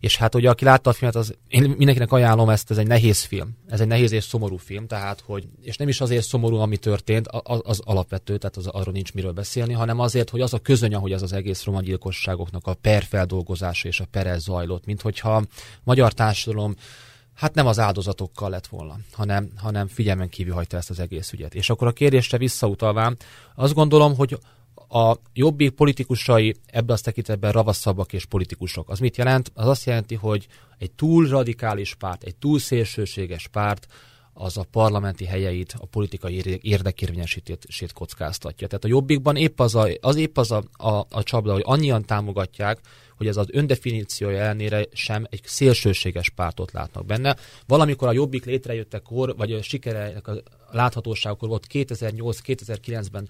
[0.00, 3.22] és hát ugye, aki látta a filmet, az én mindenkinek ajánlom ezt, ez egy nehéz
[3.22, 3.56] film.
[3.66, 7.28] Ez egy nehéz és szomorú film, tehát, hogy, és nem is azért szomorú, ami történt,
[7.28, 10.94] az, az alapvető, tehát az, arról nincs miről beszélni, hanem azért, hogy az a közöny,
[10.94, 15.42] ahogy az az egész romagyilkosságoknak a per feldolgozása és a perez zajlott, mint hogyha
[15.84, 16.74] magyar társadalom
[17.34, 21.54] hát nem az áldozatokkal lett volna, hanem, hanem figyelmen kívül hagyta ezt az egész ügyet.
[21.54, 23.16] És akkor a kérdésre visszautalván,
[23.54, 24.38] azt gondolom, hogy
[24.88, 28.90] a jobbik politikusai ebben az tekintetben ravaszabbak és politikusok.
[28.90, 29.50] Az mit jelent?
[29.54, 30.46] Az azt jelenti, hogy
[30.78, 33.86] egy túl radikális párt, egy túl szélsőséges párt,
[34.40, 38.66] az a parlamenti helyeit, a politikai érdekérvényesítését kockáztatja.
[38.66, 42.04] Tehát a jobbikban épp az, a, az épp az a, a, a csapda, hogy annyian
[42.04, 42.80] támogatják,
[43.18, 47.36] hogy ez az öndefiníciója ellenére sem egy szélsőséges pártot látnak benne.
[47.66, 53.28] Valamikor a Jobbik létrejöttekor, vagy a sikereinek a láthatóságkor volt 2008-2009-ben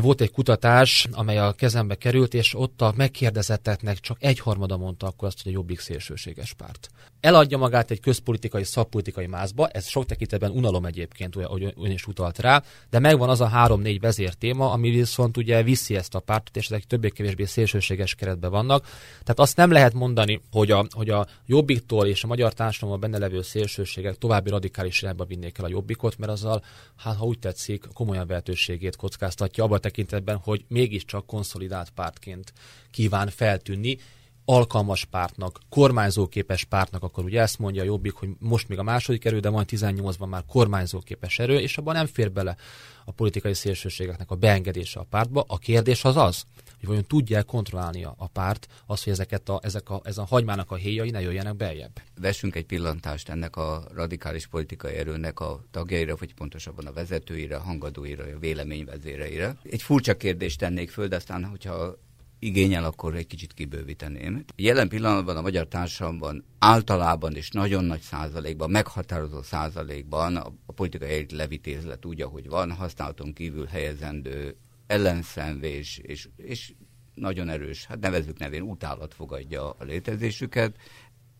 [0.00, 5.28] volt egy kutatás, amely a kezembe került, és ott a megkérdezetteknek csak egyharmada mondta akkor
[5.28, 6.88] azt, hogy a Jobbik szélsőséges párt.
[7.20, 12.38] Eladja magát egy közpolitikai, szakpolitikai mászba, ez sok tekintetben unalom egyébként, ahogy ön is utalt
[12.38, 16.64] rá, de megvan az a három-négy vezértéma, ami viszont ugye viszi ezt a pártot, és
[16.64, 18.86] ezek többé-kevésbé szélsőséges keretben vannak.
[19.30, 23.24] Tehát azt nem lehet mondani, hogy a, hogy a jobbiktól és a magyar társadalomban benne
[23.24, 26.64] levő szélsőségek további radikális irányba vinnék el a jobbikot, mert azzal,
[26.96, 32.52] hát ha úgy tetszik, komolyan vehetőségét kockáztatja abban a tekintetben, hogy mégiscsak konszolidált pártként
[32.90, 33.98] kíván feltűnni,
[34.44, 39.24] alkalmas pártnak, kormányzóképes pártnak, akkor ugye ezt mondja a Jobbik, hogy most még a második
[39.24, 42.56] erő, de majd 18-ban már kormányzóképes erő, és abban nem fér bele
[43.04, 45.44] a politikai szélsőségeknek a beengedése a pártba.
[45.46, 46.44] A kérdés az az,
[46.80, 50.24] hogy vajon tudja kontrollálni a, a párt az, hogy ezeket a, ezek a, ez a
[50.24, 52.00] hagymának a héjai ne jöjjenek beljebb.
[52.20, 57.60] Vessünk egy pillantást ennek a radikális politikai erőnek a tagjaira, vagy pontosabban a vezetőire, a
[57.60, 59.56] hangadóira, a véleményvezéreire.
[59.62, 61.98] Egy furcsa kérdést tennék föl, de aztán, hogyha
[62.38, 64.44] igényel, akkor egy kicsit kibővíteném.
[64.56, 72.04] Jelen pillanatban a magyar társadalomban általában és nagyon nagy százalékban, meghatározó százalékban a, politikai levitézlet
[72.04, 74.56] úgy, ahogy van, használaton kívül helyezendő
[74.90, 76.72] ellenszenvés és, és
[77.14, 80.76] nagyon erős, hát nevezzük nevén, utálat fogadja a létezésüket,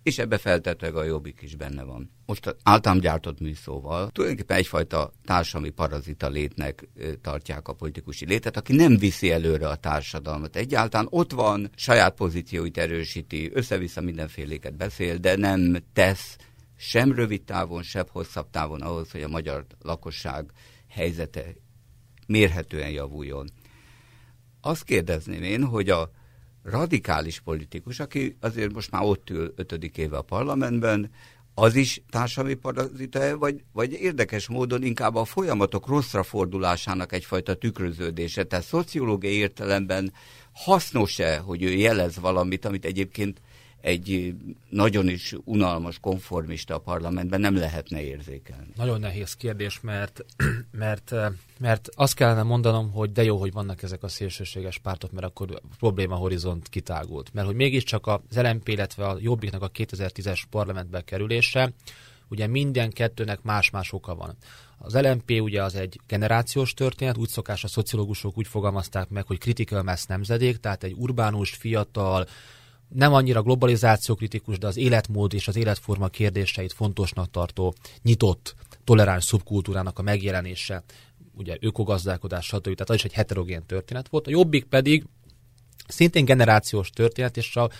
[0.02, 2.10] és ebbe feltetőleg a jobbik is benne van.
[2.26, 6.88] Most általán gyártott műszóval tulajdonképpen egyfajta társadalmi parazita létnek
[7.22, 10.56] tartják a politikusi létet, aki nem viszi előre a társadalmat.
[10.56, 16.36] Egyáltalán ott van, saját pozícióit erősíti, össze-vissza mindenféléket beszél, de nem tesz
[16.76, 20.50] sem rövid távon, sem hosszabb távon ahhoz, hogy a magyar lakosság
[20.88, 21.44] helyzete
[22.30, 23.50] mérhetően javuljon.
[24.60, 26.10] Azt kérdezném én, hogy a
[26.62, 31.10] radikális politikus, aki azért most már ott ül ötödik éve a parlamentben,
[31.54, 38.44] az is társadalmi parazita, vagy, vagy érdekes módon inkább a folyamatok rosszra fordulásának egyfajta tükröződése.
[38.44, 40.12] Tehát szociológiai értelemben
[40.52, 43.40] hasznos-e, hogy ő jelez valamit, amit egyébként
[43.80, 44.34] egy
[44.68, 48.72] nagyon is unalmas, konformista a parlamentben nem lehetne érzékelni.
[48.76, 50.24] Nagyon nehéz kérdés, mert,
[50.70, 51.14] mert,
[51.58, 55.60] mert azt kellene mondanom, hogy de jó, hogy vannak ezek a szélsőséges pártok, mert akkor
[55.62, 57.32] a probléma horizont kitágult.
[57.32, 61.72] Mert hogy mégiscsak az LMP, illetve a Jobbiknak a 2010-es parlamentbe kerülése,
[62.28, 64.36] ugye minden kettőnek más-más oka van.
[64.78, 69.38] Az LMP ugye az egy generációs történet, úgy szokás a szociológusok úgy fogalmazták meg, hogy
[69.38, 72.26] critical mass nemzedék, tehát egy urbánus, fiatal,
[72.94, 79.24] nem annyira globalizáció kritikus, de az életmód és az életforma kérdéseit fontosnak tartó, nyitott, toleráns
[79.24, 80.82] szubkultúrának a megjelenése,
[81.34, 82.62] ugye ökogazdálkodás, stb.
[82.62, 84.26] Tehát az is egy heterogén történet volt.
[84.26, 85.04] A jobbik pedig
[85.88, 87.70] szintén generációs történet, és a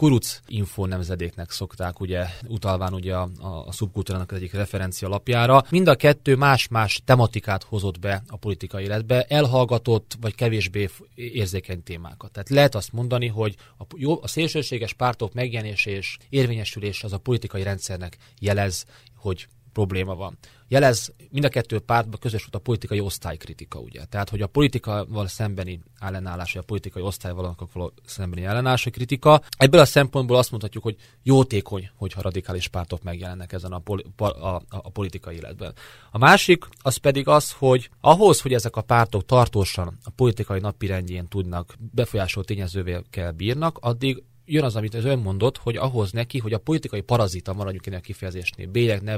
[0.00, 3.28] kuruc info nemzedéknek szokták ugye utalván ugye a,
[3.66, 5.64] a, szubkultúrának az egyik referencia lapjára.
[5.70, 12.30] Mind a kettő más-más tematikát hozott be a politikai életbe, elhallgatott vagy kevésbé érzékeny témákat.
[12.32, 17.18] Tehát lehet azt mondani, hogy a, jó, a szélsőséges pártok megjelenése és érvényesülés az a
[17.18, 18.84] politikai rendszernek jelez,
[19.16, 20.38] hogy probléma van.
[20.68, 24.04] Jelez mind a kettő pártban közös volt a politikai osztálykritika, ugye?
[24.04, 27.56] Tehát, hogy a politikával szembeni ellenállás, vagy a politikai osztályval
[28.04, 29.42] szembeni ellenállás, a kritika.
[29.56, 34.24] Ebből a szempontból azt mondhatjuk, hogy jótékony, hogyha radikális pártok megjelennek ezen a, poli, a,
[34.24, 35.74] a, a politikai életben.
[36.10, 41.28] A másik, az pedig az, hogy ahhoz, hogy ezek a pártok tartósan a politikai napirendjén
[41.28, 46.38] tudnak befolyásoló tényezővé kell bírnak, addig jön az, amit az ön mondott, hogy ahhoz neki,
[46.38, 49.16] hogy a politikai parazita, maradjuk a kifejezésnél, bélyeg ne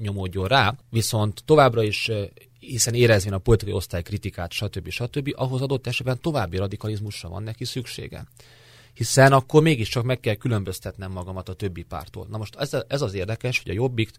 [0.00, 2.10] nyomódjon rá, viszont továbbra is
[2.58, 4.88] hiszen érezvén a politikai osztály kritikát, stb.
[4.88, 8.24] stb., ahhoz adott esetben további radikalizmusra van neki szüksége
[8.94, 12.26] hiszen akkor mégiscsak meg kell különböztetnem magamat a többi pártól.
[12.30, 14.10] Na most ez, ez az érdekes, hogy a Jobbik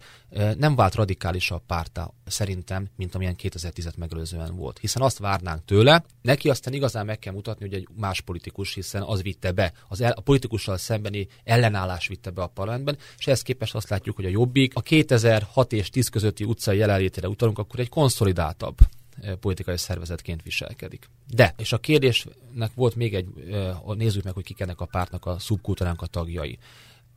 [0.57, 4.79] nem vált radikálisabb pártá szerintem, mint amilyen 2010-et megelőzően volt.
[4.79, 9.01] Hiszen azt várnánk tőle, neki aztán igazán meg kell mutatni, hogy egy más politikus, hiszen
[9.01, 13.41] az vitte be, az el, a politikussal szembeni ellenállás vitte be a parlamentben, és ehhez
[13.41, 17.79] képest azt látjuk, hogy a Jobbik a 2006 és 10 közötti utcai jelenlétére utalunk, akkor
[17.79, 18.77] egy konszolidáltabb
[19.39, 21.09] politikai szervezetként viselkedik.
[21.33, 23.27] De, és a kérdésnek volt még egy,
[23.85, 26.57] nézzük meg, hogy kik ennek a pártnak a szubkultúránk a tagjai.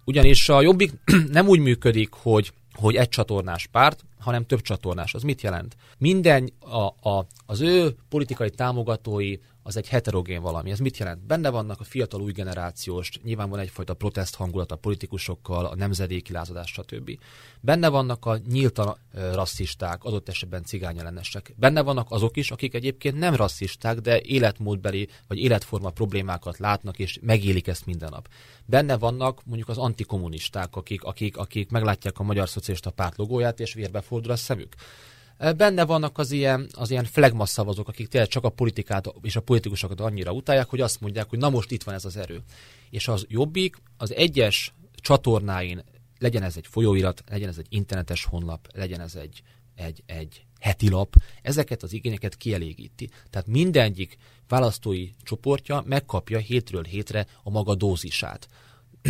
[0.04, 0.92] Ugyanis a Jobbik
[1.28, 5.14] nem úgy működik, hogy hogy egy csatornás párt, hanem több csatornás.
[5.14, 5.76] Az mit jelent?
[5.98, 9.36] Minden a, a, az ő politikai támogatói
[9.68, 10.70] az egy heterogén valami.
[10.70, 11.26] Ez mit jelent?
[11.26, 16.32] Benne vannak a fiatal új generációs, nyilván van egyfajta protest hangulat a politikusokkal, a nemzedéki
[16.32, 17.18] lázadás, stb.
[17.60, 21.54] Benne vannak a nyíltan rasszisták, adott esetben cigányellenesek.
[21.56, 27.18] Benne vannak azok is, akik egyébként nem rasszisták, de életmódbeli vagy életforma problémákat látnak, és
[27.22, 28.28] megélik ezt minden nap.
[28.64, 33.74] Benne vannak mondjuk az antikommunisták, akik, akik, akik meglátják a Magyar Szocialista Párt logóját, és
[33.74, 34.74] vérbe fordul a szemük.
[35.38, 39.40] Benne vannak az ilyen, az ilyen flagma szavazók, akik tényleg csak a politikát és a
[39.40, 42.42] politikusokat annyira utálják, hogy azt mondják, hogy na most itt van ez az erő.
[42.90, 45.84] És az jobbik az egyes csatornáin,
[46.18, 49.42] legyen ez egy folyóirat, legyen ez egy internetes honlap, legyen ez egy,
[49.74, 53.10] egy, egy heti lap, ezeket az igényeket kielégíti.
[53.30, 54.16] Tehát mindegyik
[54.48, 58.48] választói csoportja megkapja hétről hétre a maga dózisát.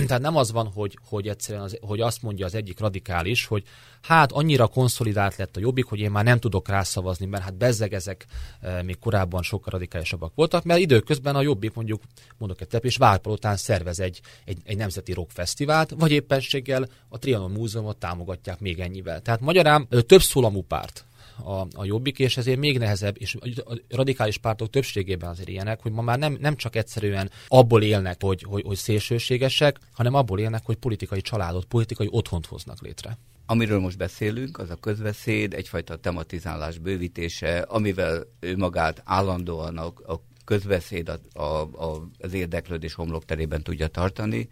[0.06, 3.62] Tehát nem az van, hogy, hogy egyszerűen az, hogy azt mondja az egyik radikális, hogy
[4.02, 7.94] hát annyira konszolidált lett a jobbik, hogy én már nem tudok rászavazni, mert hát bezzeg
[7.94, 8.26] ezek
[8.60, 12.02] e, még korábban sokkal radikálisabbak voltak, mert időközben a jobbik mondjuk,
[12.38, 17.96] mondok egy és Várpalotán szervez egy, egy, egy nemzeti rockfesztivált, vagy éppenséggel a Trianon Múzeumot
[17.96, 19.20] támogatják még ennyivel.
[19.20, 21.07] Tehát magyarán több szólamú párt
[21.44, 25.92] a, a jobbik, és ezért még nehezebb, és a radikális pártok többségében azért ilyenek, hogy
[25.92, 30.62] ma már nem, nem csak egyszerűen abból élnek, hogy, hogy, hogy szélsőségesek, hanem abból élnek,
[30.64, 33.18] hogy politikai családot, politikai otthont hoznak létre.
[33.46, 40.22] Amiről most beszélünk, az a közbeszéd, egyfajta tematizálás bővítése, amivel ő magát állandóan a, a
[40.44, 44.48] közbeszéd a, a, a, az érdeklődés homlokterében tudja tartani,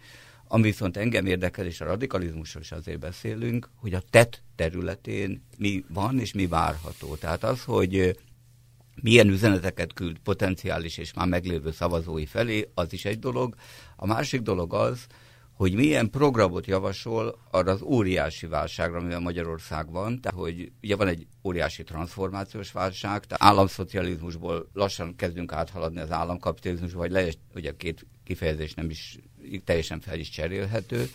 [0.49, 5.85] ami viszont engem érdekel, és a radikalizmusról is azért beszélünk, hogy a tett területén mi
[5.89, 7.15] van és mi várható.
[7.15, 8.19] Tehát az, hogy
[9.03, 13.55] milyen üzeneteket küld potenciális és már meglévő szavazói felé, az is egy dolog.
[13.97, 15.07] A másik dolog az,
[15.53, 21.09] hogy milyen programot javasol arra az óriási válságra, amivel Magyarország van, tehát hogy ugye van
[21.09, 28.07] egy óriási transformációs válság, tehát államszocializmusból lassan kezdünk áthaladni az államkapitalizmusba, vagy le, ugye két
[28.25, 29.19] kifejezés nem is
[29.65, 31.09] teljesen fel is cserélhető.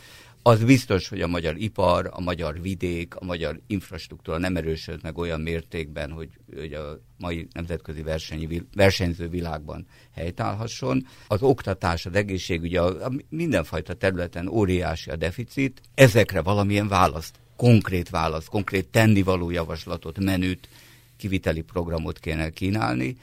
[0.44, 5.18] Az biztos, hogy a magyar ipar, a magyar vidék, a magyar infrastruktúra nem erősöd meg
[5.18, 11.08] olyan mértékben, hogy, hogy a mai nemzetközi versenyi, versenyző világban helytállhasson.
[11.28, 15.82] Az oktatás, az egészségügy, a, a mindenfajta területen óriási a deficit.
[15.94, 20.70] Ezekre valamilyen választ, konkrét választ, konkrét tennivaló javaslatot, menüt,
[21.18, 23.18] kiviteli programot kéne kínálni,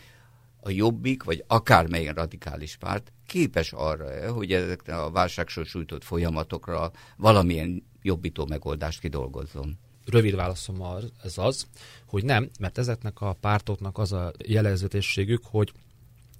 [0.68, 7.82] a jobbik, vagy akármelyen radikális párt képes arra, hogy ezekre a válságsor sújtott folyamatokra valamilyen
[8.02, 9.78] jobbító megoldást kidolgozzon.
[10.04, 10.82] Rövid válaszom
[11.22, 11.66] ez az,
[12.06, 15.72] hogy nem, mert ezeknek a pártoknak az a jellegzetességük, hogy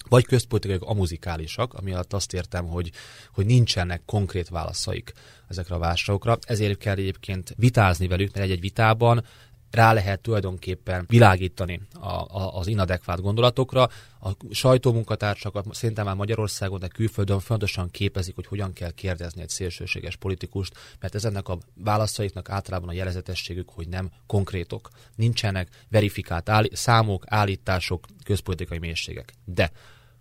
[0.08, 2.90] vagy közpolitikai amuzikálisak, ami alatt azt értem, hogy,
[3.32, 5.12] hogy nincsenek konkrét válaszaik
[5.48, 6.38] ezekre a válságokra.
[6.46, 9.24] Ezért kell egyébként vitázni velük, mert egy-egy vitában
[9.70, 13.88] rá lehet tulajdonképpen világítani a, a, az inadekvát gondolatokra.
[14.20, 20.16] A sajtómunkatársakat szerintem már Magyarországon, de külföldön fontosan képezik, hogy hogyan kell kérdezni egy szélsőséges
[20.16, 24.88] politikust, mert ezennek a válaszaiknak általában a jelezetességük, hogy nem konkrétok.
[25.14, 29.34] Nincsenek verifikált állí- számok, állítások, közpolitikai mélységek.
[29.44, 29.70] De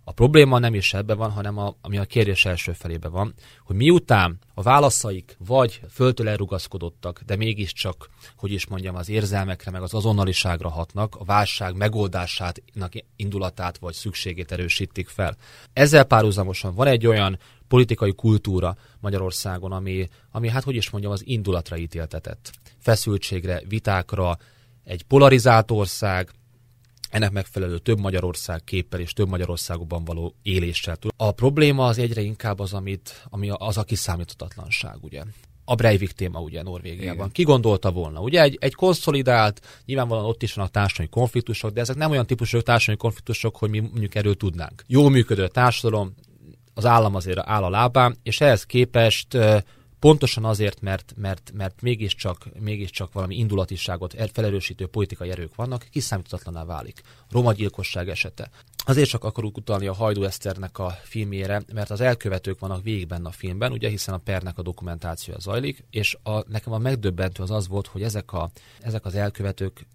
[0.08, 3.76] a probléma nem is ebben van, hanem a, ami a kérdés első felében van, hogy
[3.76, 9.94] miután a válaszaik vagy föltől elrugaszkodottak, de mégiscsak, hogy is mondjam, az érzelmekre, meg az
[9.94, 15.36] azonnaliságra hatnak, a válság megoldásának indulatát vagy szükségét erősítik fel.
[15.72, 21.26] Ezzel párhuzamosan van egy olyan politikai kultúra Magyarországon, ami, ami hát hogy is mondjam, az
[21.26, 22.50] indulatra ítéltetett.
[22.78, 24.38] Feszültségre, vitákra,
[24.84, 26.30] egy polarizált ország,
[27.10, 30.98] ennek megfelelő több Magyarország képpel és több Magyarországban való éléssel.
[31.16, 35.22] A probléma az egyre inkább az, amit, ami az a kiszámíthatatlanság, ugye.
[35.64, 37.14] A Breivik téma ugye Norvégiában.
[37.14, 37.30] Igen.
[37.30, 38.20] Ki gondolta volna?
[38.20, 42.26] Ugye egy, egy konszolidált, nyilvánvalóan ott is van a társadalmi konfliktusok, de ezek nem olyan
[42.26, 44.84] típusú társadalmi konfliktusok, hogy mi mondjuk erről tudnánk.
[44.86, 46.14] Jó működő társadalom,
[46.74, 49.36] az állam azért áll a lábán, és ehhez képest
[50.00, 57.02] Pontosan azért, mert, mert, mert mégiscsak, mégiscsak valami indulatiságot felerősítő politikai erők vannak, kiszámíthatatlaná válik.
[57.30, 58.50] Roma gyilkosság esete.
[58.76, 63.28] Azért csak akarok utalni a Hajdú Eszternek a filmjére, mert az elkövetők vannak végig benne
[63.28, 67.50] a filmben, ugye hiszen a pernek a dokumentációja zajlik, és a, nekem a megdöbbentő az
[67.50, 69.86] az volt, hogy ezek, a, ezek az elkövetők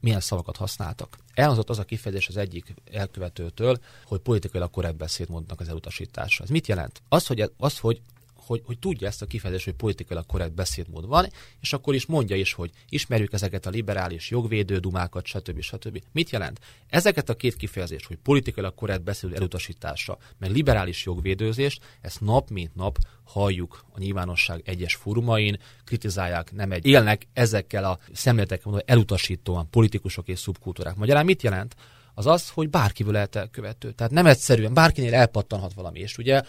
[0.00, 1.16] milyen szavakat használtak.
[1.34, 6.42] Elhangzott az a kifejezés az egyik elkövetőtől, hogy politikailag korrekt beszédmódnak az elutasítása.
[6.42, 7.02] Ez mit jelent?
[7.08, 8.00] Az, hogy, az, hogy
[8.46, 11.26] hogy, hogy tudja ezt a kifejezést, hogy politikailag korrekt beszédmód van,
[11.60, 15.60] és akkor is mondja is, hogy ismerjük ezeket a liberális jogvédő dumákat, stb.
[15.60, 16.02] stb.
[16.12, 16.60] Mit jelent?
[16.88, 22.74] Ezeket a két kifejezést, hogy politikailag korrekt beszéd elutasítása, meg liberális jogvédőzést, ezt nap mint
[22.74, 30.28] nap halljuk a nyilvánosság egyes fórumain, kritizálják, nem egy, élnek ezekkel a szemléletekkel elutasítóan politikusok
[30.28, 30.96] és szubkultúrák.
[30.96, 31.74] Magyarán mit jelent?
[32.14, 33.92] az az, hogy bárkiből lehet elkövető.
[33.92, 35.98] Tehát nem egyszerűen, bárkinél elpattanhat valami.
[35.98, 36.42] És ugye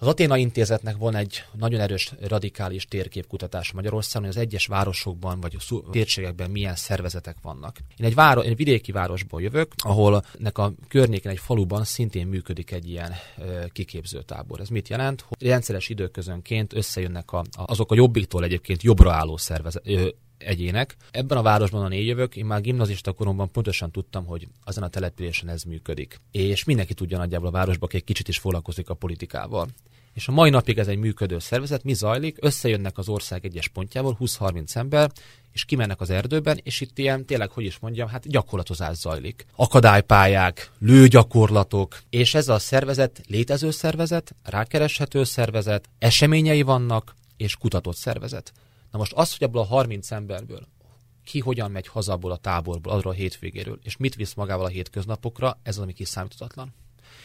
[0.00, 5.56] az Aténa Intézetnek van egy nagyon erős radikális térképkutatás Magyarországon, hogy az egyes városokban vagy
[5.68, 7.78] a térségekben milyen szervezetek vannak.
[7.96, 12.70] Én egy, váro, egy vidéki városból jövök, ahol nek a környéken egy faluban szintén működik
[12.70, 14.60] egy ilyen ö, kiképzőtábor.
[14.60, 15.24] Ez mit jelent?
[15.28, 19.86] Hogy rendszeres időközönként összejönnek a, azok a jobbiktól egyébként jobbra álló szervezet,
[20.42, 20.96] egyének.
[21.10, 24.88] Ebben a városban, a négy jövök, én már gimnazista koromban pontosan tudtam, hogy azon a
[24.88, 26.20] településen ez működik.
[26.30, 29.68] És mindenki tudja nagyjából a városban, aki egy kicsit is foglalkozik a politikával.
[30.14, 32.36] És a mai napig ez egy működő szervezet, mi zajlik?
[32.40, 35.10] Összejönnek az ország egyes pontjából 20-30 ember,
[35.52, 39.46] és kimennek az erdőben, és itt ilyen, tényleg, hogy is mondjam, hát gyakorlatozás zajlik.
[39.56, 48.52] Akadálypályák, lőgyakorlatok, és ez a szervezet létező szervezet, rákereshető szervezet, eseményei vannak, és kutatott szervezet.
[48.90, 50.66] Na most az, hogy ebből a 30 emberből
[51.24, 55.58] ki hogyan megy hazából a táborból, arról a hétvégéről, és mit visz magával a hétköznapokra,
[55.62, 56.74] ez az, ami kiszámíthatatlan.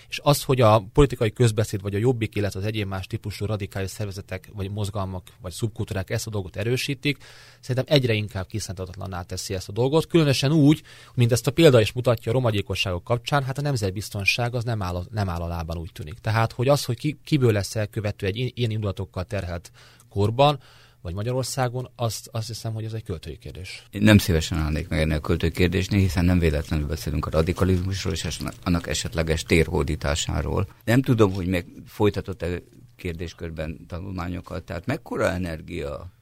[0.09, 3.89] És az, hogy a politikai közbeszéd, vagy a jobbik, illetve az egyéb más típusú radikális
[3.89, 7.23] szervezetek, vagy mozgalmak, vagy szubkultúrák ezt a dolgot erősítik,
[7.59, 10.81] szerintem egyre inkább kiszámíthatatlanná teszi ezt a dolgot, különösen úgy,
[11.13, 14.95] mint ezt a példa is mutatja a romagyilkosságok kapcsán, hát a nemzetbiztonság az nem áll,
[14.95, 16.19] a, nem áll a lábán úgy tűnik.
[16.19, 19.71] Tehát, hogy az, hogy ki, kiből lesz elkövető egy ilyen indulatokkal terhelt
[20.09, 20.59] korban,
[21.05, 23.83] vagy Magyarországon, azt, azt hiszem, hogy ez egy költői kérdés.
[23.89, 28.13] Én nem szívesen állnék meg ennél a költői kérdésnél, hiszen nem véletlenül beszélünk a radikalizmusról
[28.13, 30.67] és annak esetleges térhódításáról.
[30.83, 32.61] Nem tudom, hogy meg folytatott-e
[32.95, 36.14] kérdéskörben tanulmányokat, tehát mekkora energia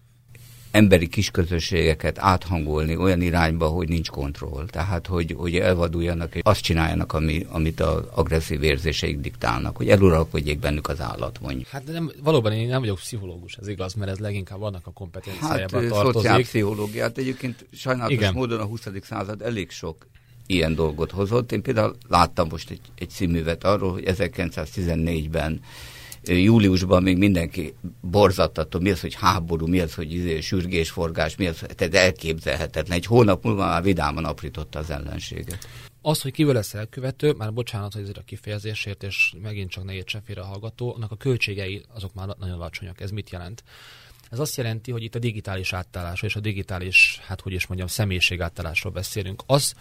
[0.74, 4.66] emberi kisközösségeket áthangolni olyan irányba, hogy nincs kontroll.
[4.66, 10.60] Tehát, hogy, hogy elvaduljanak, és azt csináljanak, ami, amit az agresszív érzéseik diktálnak, hogy eluralkodjék
[10.60, 11.68] bennük az állat, mondjuk.
[11.68, 15.82] Hát nem, valóban én nem vagyok pszichológus, ez igaz, mert ez leginkább vannak a kompetenciájában
[15.82, 16.14] hát, tartozik.
[16.14, 18.34] Szociálpszichológiát egyébként sajnálatos Igen.
[18.34, 18.88] módon a 20.
[19.02, 20.08] század elég sok
[20.48, 21.52] ilyen dolgot hozott.
[21.52, 25.62] Én például láttam most egy, egy színművet arról, hogy 1914-ben
[26.26, 31.66] júliusban még mindenki borzattató, mi az, hogy háború, mi az, hogy izé, sürgésforgás, mi az,
[31.76, 32.98] tehát elképzelhetetlen.
[32.98, 35.68] Egy hónap múlva már vidáman aprította az ellenséget.
[36.02, 39.94] Az, hogy kívül lesz elkövető, már bocsánat, hogy ezért a kifejezésért, és megint csak ne
[39.94, 43.02] értsen félre a hallgató, annak a költségei azok már nagyon alacsonyak.
[43.02, 43.64] Ez mit jelent?
[44.30, 47.90] Ez azt jelenti, hogy itt a digitális átállásról és a digitális, hát hogy is mondjam,
[47.90, 49.44] személyiség átállásról beszélünk.
[49.46, 49.74] Az,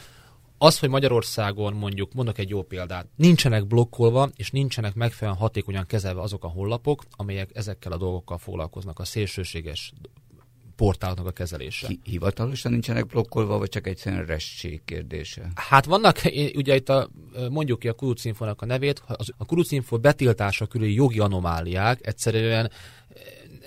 [0.63, 6.21] az, hogy Magyarországon mondjuk, mondok egy jó példát, nincsenek blokkolva, és nincsenek megfelelően hatékonyan kezelve
[6.21, 9.93] azok a honlapok, amelyek ezekkel a dolgokkal foglalkoznak, a szélsőséges
[10.77, 11.89] portáloknak a kezelése.
[12.03, 15.51] Hivatalosan nincsenek blokkolva, vagy csak egyszerűen restség kérdése?
[15.55, 16.21] Hát vannak,
[16.55, 17.09] ugye itt a,
[17.51, 19.03] mondjuk ki a Kurucinfónak a nevét,
[19.37, 22.71] a Kurucinfo betiltása körül jogi anomáliák egyszerűen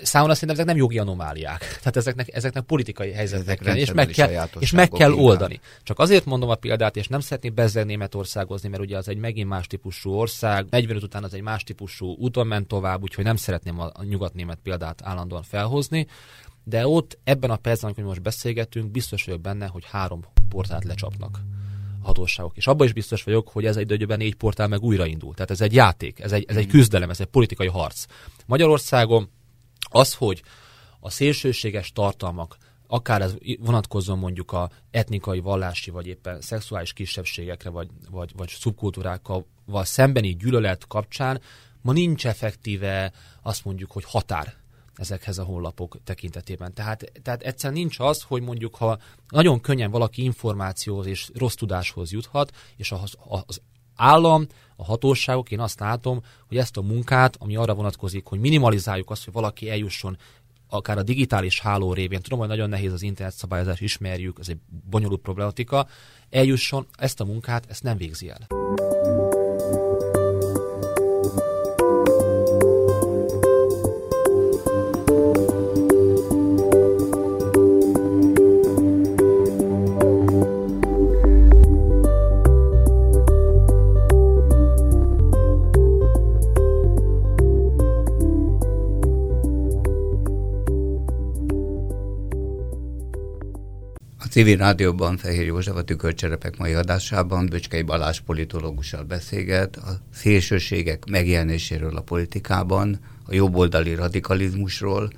[0.02, 1.58] számomra szerintem ezek nem jogi anomáliák.
[1.78, 5.60] Tehát ezeknek, ezeknek politikai helyzetekre, és meg, kell, és meg kell oldani.
[5.82, 9.48] Csak azért mondom a példát, és nem szeretnék bezzel Németországozni, mert ugye az egy megint
[9.48, 13.80] más típusú ország, 45 után az egy más típusú úton ment tovább, úgyhogy nem szeretném
[13.80, 16.06] a nyugat-német példát állandóan felhozni.
[16.64, 21.40] De ott ebben a percben, amikor most beszélgetünk, biztos vagyok benne, hogy három portált lecsapnak
[22.06, 22.56] hatóságok.
[22.56, 25.34] És abban is biztos vagyok, hogy ez egy időben négy portál meg újraindul.
[25.34, 26.72] Tehát ez egy játék, ez egy, ez egy hmm.
[26.72, 28.04] küzdelem, ez egy politikai harc.
[28.46, 29.30] Magyarországon
[29.90, 30.42] az, hogy
[31.00, 32.56] a szélsőséges tartalmak,
[32.86, 39.46] akár ez vonatkozzon mondjuk a etnikai, vallási, vagy éppen szexuális kisebbségekre, vagy, vagy, vagy szubkultúrákkal
[39.72, 41.40] szembeni gyűlölet kapcsán,
[41.82, 43.12] ma nincs effektíve
[43.42, 44.54] azt mondjuk, hogy határ
[44.94, 46.74] ezekhez a honlapok tekintetében.
[46.74, 52.12] Tehát, tehát egyszerűen nincs az, hogy mondjuk, ha nagyon könnyen valaki információhoz és rossz tudáshoz
[52.12, 53.14] juthat, és az,
[53.46, 53.60] az
[53.96, 59.10] állam, a hatóságok, én azt látom, hogy ezt a munkát, ami arra vonatkozik, hogy minimalizáljuk
[59.10, 60.16] azt, hogy valaki eljusson
[60.68, 64.58] akár a digitális háló révén, tudom, hogy nagyon nehéz az internet szabályozás, ismerjük, ez egy
[64.90, 65.88] bonyolult problematika,
[66.30, 68.46] eljusson, ezt a munkát, ezt nem végzi el.
[94.36, 101.96] Civil Rádióban Fehér József a tükörcserepek mai adásában Böcskei Balázs politológussal beszélget a szélsőségek megjelenéséről
[101.96, 105.10] a politikában, a jobboldali radikalizmusról.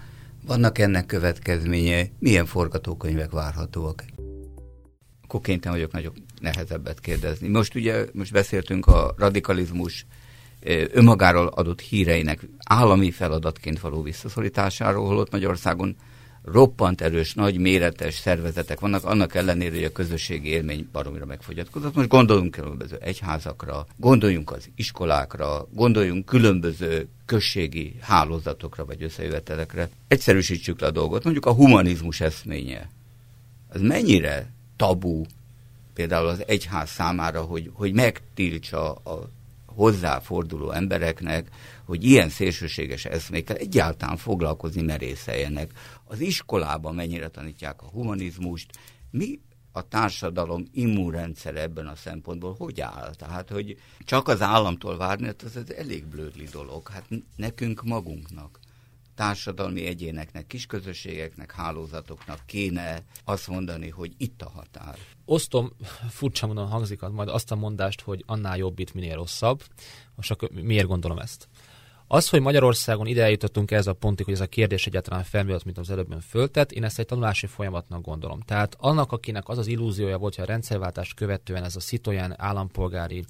[0.47, 4.05] Vannak ennek következménye, milyen forgatókönyvek várhatóak?
[5.23, 7.49] Akkor kénytelen vagyok nagyobb nehezebbet kérdezni.
[7.49, 10.07] Most ugye, most beszéltünk a radikalizmus
[10.93, 15.97] önmagáról adott híreinek állami feladatként való visszaszorításáról, holott Magyarországon
[16.45, 21.95] roppant erős, nagy méretes szervezetek vannak, annak ellenére, hogy a közösségi élmény baromira megfogyatkozott.
[21.95, 29.89] Most gondoljunk különböző egyházakra, gondoljunk az iskolákra, gondoljunk különböző községi hálózatokra vagy összejövetelekre.
[30.09, 31.25] Egyszerűsítsük le a dolgot.
[31.25, 32.91] Mondjuk a humanizmus eszménye.
[33.69, 35.25] Az mennyire tabu
[35.95, 39.31] például az egyház számára, hogy, hogy megtiltsa a
[39.79, 41.49] hozzáforduló embereknek,
[41.85, 45.71] hogy ilyen szélsőséges eszmékkel egyáltalán foglalkozni merészeljenek.
[46.05, 48.71] Az iskolában mennyire tanítják a humanizmust,
[49.11, 49.41] mi
[49.73, 53.15] a társadalom immunrendszere ebben a szempontból hogy áll?
[53.15, 56.89] Tehát, hogy csak az államtól várni, hát az, az elég blödli dolog.
[56.89, 58.59] Hát nekünk magunknak
[59.19, 64.99] társadalmi egyéneknek, kisközösségeknek, hálózatoknak kéne azt mondani, hogy itt a határ.
[65.25, 65.73] Osztom,
[66.09, 69.63] furcsa mondom hangzik majd azt a mondást, hogy annál jobb itt minél rosszabb.
[70.15, 71.49] Most akkor miért gondolom ezt?
[72.07, 75.79] Az, hogy Magyarországon ide eljutottunk ez a pontig, hogy ez a kérdés egyáltalán felmerült, mint
[75.79, 78.41] az előbben föltett, én ezt egy tanulási folyamatnak gondolom.
[78.41, 83.25] Tehát annak, akinek az az illúziója volt, hogy a rendszerváltást követően ez a szitojen állampolgári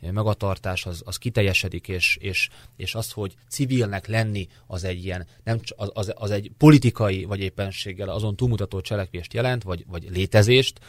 [0.00, 5.60] magatartás az, az kiteljesedik, és, és, és az, hogy civilnek lenni, az egy ilyen, nem,
[5.76, 10.80] az, az, az egy politikai, vagy éppenséggel azon túlmutató cselekvést jelent, vagy, vagy létezést,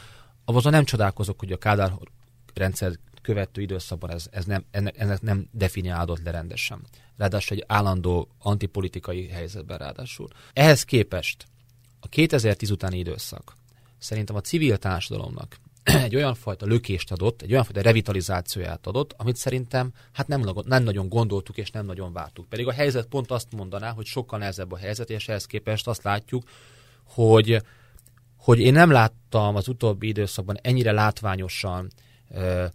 [0.45, 1.93] azon nem csodálkozok, hogy a Kádár
[2.53, 2.91] rendszer
[3.21, 6.81] követő időszakban ez, ez nem, ennek, nem definiálódott le rendesen.
[7.17, 10.27] Ráadásul egy állandó antipolitikai helyzetben ráadásul.
[10.53, 11.45] Ehhez képest
[11.99, 13.55] a 2010 utáni időszak
[13.97, 15.59] szerintem a civil társadalomnak
[16.05, 20.83] egy olyan fajta lökést adott, egy olyan fajta revitalizációját adott, amit szerintem hát nem, nem
[20.83, 22.49] nagyon gondoltuk és nem nagyon vártuk.
[22.49, 26.03] Pedig a helyzet pont azt mondaná, hogy sokkal nehezebb a helyzet, és ehhez képest azt
[26.03, 26.43] látjuk,
[27.03, 27.61] hogy,
[28.37, 31.91] hogy én nem láttam az utóbbi időszakban ennyire látványosan
[32.29, 32.65] ö,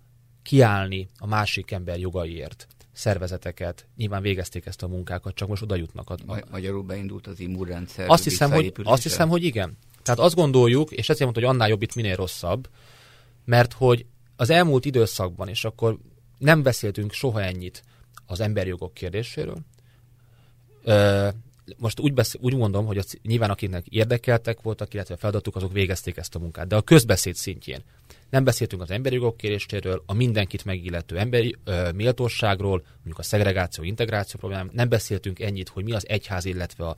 [0.43, 6.11] kiállni a másik ember jogaiért szervezeteket, nyilván végezték ezt a munkákat, csak most oda jutnak.
[6.11, 6.17] A...
[6.51, 9.77] Magyarul beindult az immunrendszer azt hiszem, hogy, azt hiszem, hogy igen.
[10.03, 12.69] Tehát azt gondoljuk, és ezért mondta, hogy annál jobb itt minél rosszabb,
[13.47, 15.99] mert hogy az elmúlt időszakban, és akkor
[16.39, 17.83] nem beszéltünk soha ennyit
[18.27, 19.57] az emberjogok kérdéséről,
[21.77, 26.17] most úgy, beszél, úgy mondom, hogy a, nyilván akiknek érdekeltek voltak, illetve feladatuk, azok végezték
[26.17, 27.83] ezt a munkát, de a közbeszéd szintjén.
[28.31, 33.85] Nem beszéltünk az emberi jogok kéréséről, a mindenkit megillető emberi ö, méltóságról, mondjuk a szegregáció,
[33.85, 36.97] integráció problémám, nem beszéltünk ennyit, hogy mi az egyház, illetve a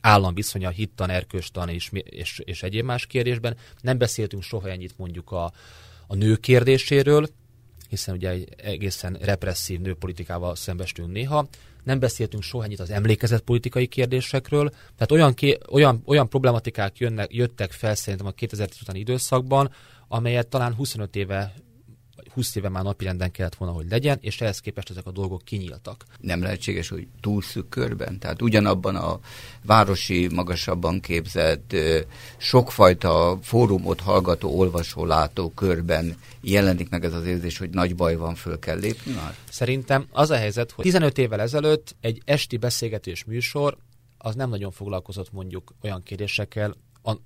[0.00, 3.56] állam viszonya, hittan, erkőstan és, és, és egyéb más kérdésben.
[3.80, 5.52] Nem beszéltünk soha ennyit mondjuk a,
[6.06, 7.28] a nő kérdéséről,
[7.88, 11.48] hiszen ugye egy egészen represszív nőpolitikával szembestünk néha.
[11.84, 17.34] Nem beszéltünk soha ennyit az emlékezett politikai kérdésekről, tehát olyan, ké, olyan, olyan problematikák jönnek,
[17.34, 19.70] jöttek fel szerintem a 2010 utáni időszakban,
[20.08, 21.54] amelyet talán 25 éve
[22.40, 26.04] 20 éve már napirenden kellett volna, hogy legyen, és ehhez képest ezek a dolgok kinyíltak.
[26.20, 28.18] Nem lehetséges, hogy túl szűk körben?
[28.18, 29.20] Tehát ugyanabban a
[29.62, 31.76] városi, magasabban képzett,
[32.36, 38.34] sokfajta fórumot hallgató, olvasó, látó körben jelenik meg ez az érzés, hogy nagy baj van,
[38.34, 39.34] föl kell lépni már?
[39.50, 43.76] Szerintem az a helyzet, hogy 15 évvel ezelőtt egy esti beszélgetés műsor
[44.18, 46.74] az nem nagyon foglalkozott mondjuk olyan kérdésekkel,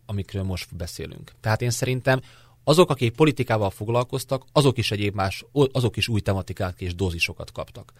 [0.07, 1.33] amikről most beszélünk.
[1.41, 2.21] Tehát én szerintem
[2.65, 7.93] azok, akik politikával foglalkoztak, azok is egyéb más, azok is új tematikát és dózisokat kaptak.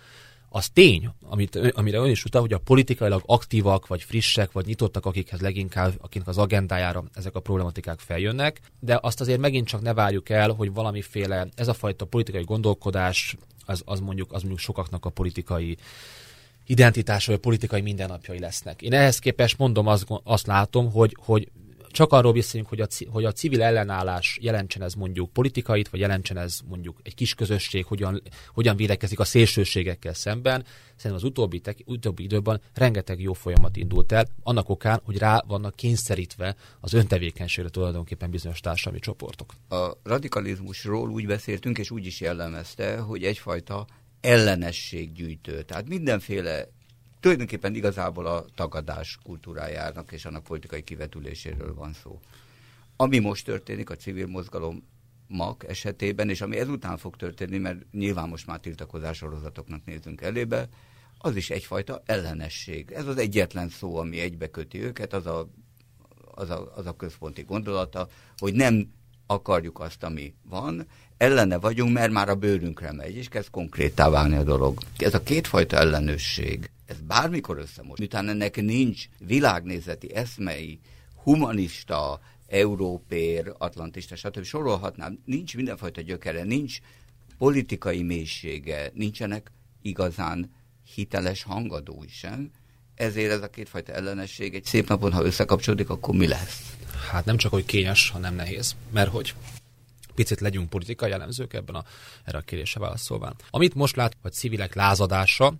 [0.49, 5.07] Az tény, amit, amire ön is utal, hogy a politikailag aktívak, vagy frissek, vagy nyitottak,
[5.07, 9.95] akikhez leginkább, akiknek az agendájára ezek a problematikák feljönnek, de azt azért megint csak ne
[9.95, 13.37] várjuk el, hogy valamiféle, ez a fajta politikai gondolkodás,
[13.67, 15.77] az, az, mondjuk, az mondjuk sokaknak a politikai
[16.67, 18.83] identitása, vagy politikai mindennapjai lesznek.
[18.83, 21.49] Én ehhez képest mondom, azt, azt látom, hogy, hogy
[21.95, 26.37] csak arról beszélünk, hogy a, hogy a civil ellenállás jelentsen ez mondjuk politikait, vagy jelentsen
[26.37, 30.65] ez mondjuk egy kis közösség, hogyan, hogyan védekezik a szélsőségekkel szemben.
[30.97, 35.43] Szerintem az utóbbi, tek, utóbbi időben rengeteg jó folyamat indult el, annak okán, hogy rá
[35.47, 39.55] vannak kényszerítve az öntevékenységre tulajdonképpen bizonyos társadalmi csoportok.
[39.69, 43.87] A radikalizmusról úgy beszéltünk, és úgy is jellemezte, hogy egyfajta
[44.21, 45.63] ellenességgyűjtő.
[45.63, 46.69] Tehát mindenféle
[47.25, 52.21] tulajdonképpen igazából a tagadás kultúrájának és annak politikai kivetüléséről van szó.
[52.97, 54.83] Ami most történik a civil mozgalom
[55.27, 60.69] MAK esetében, és ami ezután fog történni, mert nyilván most már tiltakozás sorozatoknak nézünk elébe,
[61.19, 62.91] az is egyfajta ellenesség.
[62.91, 65.49] Ez az egyetlen szó, ami egybeköti őket, az a,
[66.35, 68.93] az a, az a központi gondolata, hogy nem
[69.27, 74.37] akarjuk azt, ami van, ellene vagyunk, mert már a bőrünkre megy, és kezd konkrétá válni
[74.37, 74.79] a dolog.
[74.99, 77.99] Ez a kétfajta ellenősség, ez bármikor összemos.
[77.99, 80.81] Miután ennek nincs világnézeti, eszmei,
[81.23, 84.45] humanista, európér, atlantista, stb.
[84.45, 86.79] sorolhatnám, nincs mindenfajta gyökere, nincs
[87.39, 90.51] politikai mélysége, nincsenek igazán
[90.95, 92.51] hiteles hangadói sem.
[92.95, 96.77] ezért ez a kétfajta ellenesség egy szép napon, ha összekapcsolódik, akkor mi lesz?
[97.11, 98.77] Hát nem csak, hogy kényes, hanem nehéz.
[98.91, 99.35] Mert hogy
[100.15, 101.85] picit legyünk politikai jellemzők ebben a,
[102.25, 103.35] erre a kérdésre válaszolván.
[103.51, 105.55] Amit most lát, hogy civilek lázadása,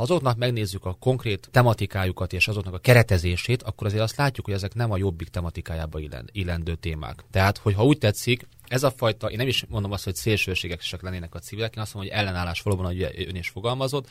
[0.00, 4.54] ha azoknak megnézzük a konkrét tematikájukat és azoknak a keretezését, akkor azért azt látjuk, hogy
[4.54, 5.98] ezek nem a jobbik tematikájába
[6.32, 7.24] illendő témák.
[7.30, 11.34] Tehát, hogyha úgy tetszik, ez a fajta, én nem is mondom azt, hogy szélsőségesek lennének
[11.34, 14.08] a civilek, én azt mondom, hogy ellenállás valóban, hogy ön is fogalmazott.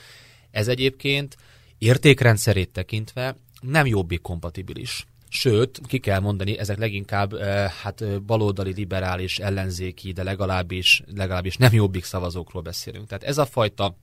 [0.51, 1.37] Ez egyébként
[1.77, 5.05] értékrendszerét tekintve nem jobbik kompatibilis.
[5.29, 11.73] Sőt, ki kell mondani, ezek leginkább eh, hát baloldali, liberális, ellenzéki, de legalábbis, legalábbis nem
[11.73, 13.07] jobbik szavazókról beszélünk.
[13.07, 13.95] Tehát ez a fajta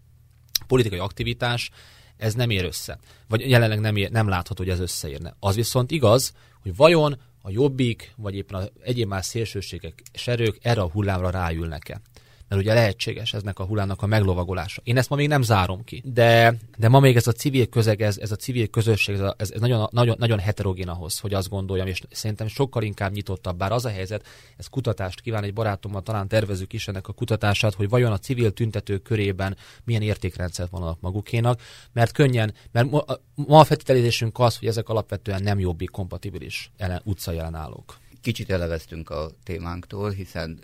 [0.67, 1.71] politikai aktivitás,
[2.17, 2.99] ez nem ér össze.
[3.29, 5.37] Vagy jelenleg nem, ér, nem látható, hogy ez összeérne.
[5.41, 10.59] Az viszont igaz, hogy vajon a jobbik, vagy éppen az egyéb más szélsőségek és erők
[10.63, 12.01] erre a hullámra ráülnek-e
[12.49, 14.81] mert ugye lehetséges eznek a hullának a meglovagolása.
[14.85, 18.03] Én ezt ma még nem zárom ki, de, de ma még ez a civil közeg,
[18.03, 21.49] ez, ez a civil közösség, ez, a, ez, nagyon, nagyon, nagyon heterogén ahhoz, hogy azt
[21.49, 24.27] gondoljam, és szerintem sokkal inkább nyitottabb, bár az a helyzet,
[24.57, 28.53] ez kutatást kíván, egy barátommal talán tervezük is ennek a kutatását, hogy vajon a civil
[28.53, 31.61] tüntetők körében milyen értékrendszert vannak magukénak,
[31.93, 33.05] mert könnyen, mert ma,
[33.47, 37.99] a feltételezésünk az, hogy ezek alapvetően nem jobbik kompatibilis ellen, utcajelenálók.
[38.21, 40.59] Kicsit eleveztünk a témánktól, hiszen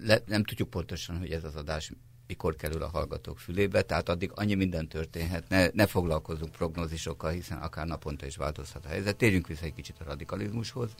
[0.00, 1.92] le, nem tudjuk pontosan, hogy ez az adás
[2.26, 7.58] mikor kerül a hallgatók fülébe, tehát addig annyi minden történhet, ne, ne foglalkozunk prognózisokkal, hiszen
[7.58, 9.16] akár naponta is változhat a helyzet.
[9.16, 10.94] Térjünk vissza egy kicsit a radikalizmushoz.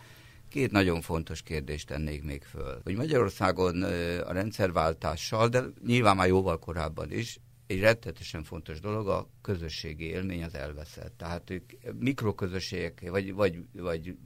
[0.48, 2.80] Két nagyon fontos kérdést tennék még föl.
[2.84, 3.82] Hogy Magyarországon
[4.22, 10.44] a rendszerváltással, de nyilván már jóval korábban is, egy rettetesen fontos dolog, a közösségi élmény
[10.44, 11.12] az elveszett.
[11.16, 14.16] Tehát ők mikroközösségek, vagy, vagy, vagy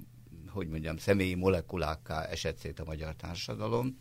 [0.49, 3.99] hogy mondjam, személyi molekulákká esett szét a magyar társadalom,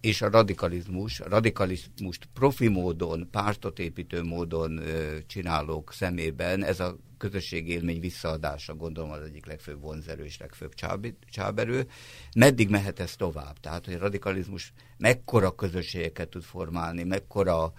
[0.00, 4.80] és a radikalizmus, a radikalizmust profi módon, pártot építő módon
[5.26, 10.74] csinálók szemében ez a közösségélmény visszaadása gondolom az egyik legfőbb vonzerő és legfőbb
[11.30, 11.86] csáberő.
[12.36, 13.60] Meddig mehet ez tovább?
[13.60, 17.72] Tehát, hogy a radikalizmus mekkora közösségeket tud formálni, mekkora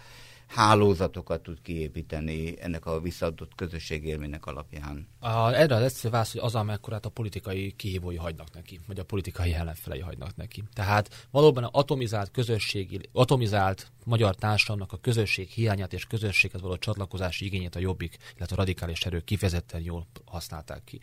[0.49, 5.07] hálózatokat tud kiépíteni ennek a visszaadott közösségélménynek alapján?
[5.19, 9.03] A, erre az egyszerű válasz, hogy az, amekkorát a politikai kihívói hagynak neki, vagy a
[9.03, 10.63] politikai ellenfelei hagynak neki.
[10.73, 17.45] Tehát valóban a atomizált közösségi, atomizált magyar társadalomnak a közösség hiányát és közösséghez való csatlakozási
[17.45, 20.99] igényét a jobbik, illetve a radikális erők kifejezetten jól használták ki.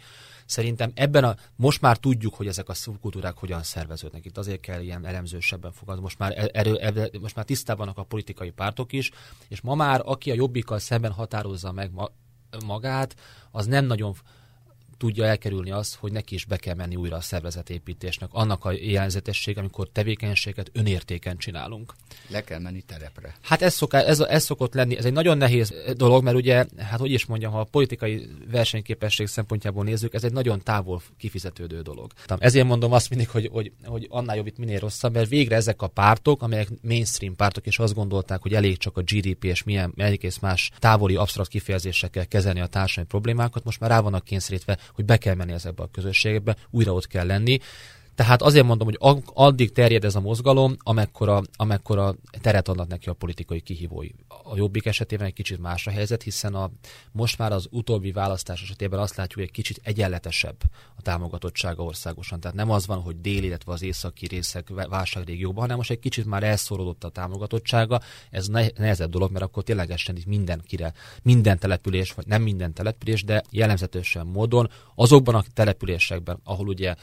[0.46, 4.24] Szerintem ebben a, most már tudjuk, hogy ezek a szubkultúrák hogyan szerveződnek.
[4.24, 6.02] Itt azért kell ilyen elemzősebben fogadni.
[6.02, 9.10] Most már, e- erő, erő, most már tisztában vannak a politikai pártok is,
[9.48, 12.10] és ma már aki a jobbikkal szemben határozza meg ma,
[12.64, 13.16] magát,
[13.50, 14.14] az nem nagyon
[14.98, 18.28] tudja elkerülni azt, hogy neki is be kell menni újra a szervezetépítésnek.
[18.32, 21.94] Annak a jelenzetesség, amikor tevékenységet önértéken csinálunk.
[22.28, 23.34] Le kell menni terepre.
[23.40, 26.98] Hát ez, szoká, ez, ez szokott lenni, ez egy nagyon nehéz dolog, mert ugye, hát
[26.98, 32.12] hogy is mondjam, ha a politikai versenyképesség szempontjából nézzük, ez egy nagyon távol kifizetődő dolog.
[32.38, 35.82] Ezért mondom azt mindig, hogy, hogy, hogy annál jobb itt minél rosszabb, mert végre ezek
[35.82, 39.92] a pártok, amelyek mainstream pártok, és azt gondolták, hogy elég csak a GDP és milyen
[39.96, 45.04] egész más távoli absztrakt kifejezésekkel kezelni a társadalmi problémákat, most már rá vannak kényszerítve hogy
[45.04, 47.58] be kell menni ezekbe a közösségekbe, újra ott kell lenni.
[48.16, 53.12] Tehát azért mondom, hogy addig terjed ez a mozgalom, amekkora, amekkora teret adnak neki a
[53.12, 54.08] politikai kihívói.
[54.28, 56.70] A jobbik esetében egy kicsit más a helyzet, hiszen a,
[57.12, 60.56] most már az utóbbi választás esetében azt látjuk, hogy egy kicsit egyenletesebb
[60.96, 62.40] a támogatottsága országosan.
[62.40, 66.24] Tehát nem az van, hogy déli, illetve az északi részek válságrégióban, hanem most egy kicsit
[66.24, 68.00] már elszorodott a támogatottsága.
[68.30, 68.46] Ez
[68.76, 70.92] nehezebb dolog, mert akkor ténylegesen itt mindenkire,
[71.22, 76.94] minden település, vagy nem minden település, de jellemzetősen módon azokban a településekben, ahol ugye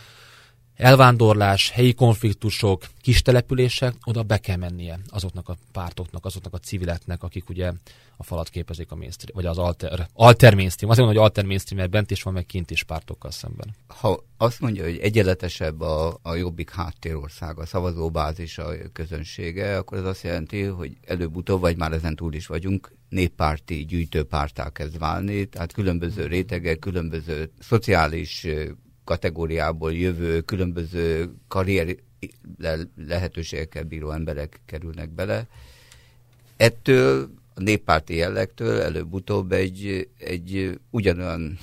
[0.75, 7.23] elvándorlás, helyi konfliktusok, kis települések, oda be kell mennie azoknak a pártoknak, azoknak a civileknek,
[7.23, 7.71] akik ugye
[8.17, 10.91] a falat képezik a mainstream, vagy az alter, alter mainstream.
[10.91, 13.75] Azért mondom, hogy alter mainstream, mert bent is van, meg kint is pártokkal szemben.
[13.87, 20.05] Ha azt mondja, hogy egyenletesebb a, a jobbik háttérország, a szavazóbázis, a közönsége, akkor ez
[20.05, 25.73] azt jelenti, hogy előbb-utóbb, vagy már ezen túl is vagyunk, néppárti gyűjtőpártá kezd válni, tehát
[25.73, 28.47] különböző rétegek, különböző szociális
[29.03, 31.95] kategóriából jövő különböző karrier
[33.07, 35.47] lehetőségekkel bíró emberek kerülnek bele.
[36.57, 41.57] Ettől a néppárti jellegtől előbb-utóbb egy, egy ugyanolyan,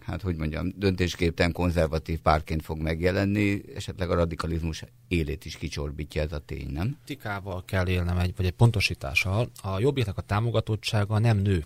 [0.00, 6.32] hát hogy mondjam, döntésképten konzervatív párként fog megjelenni, esetleg a radikalizmus élét is kicsorbítja ez
[6.32, 6.96] a tény, nem?
[7.04, 9.50] Tikával kell élnem egy, vagy egy pontosítással.
[9.62, 11.64] A jobbiknak a támogatottsága nem nő.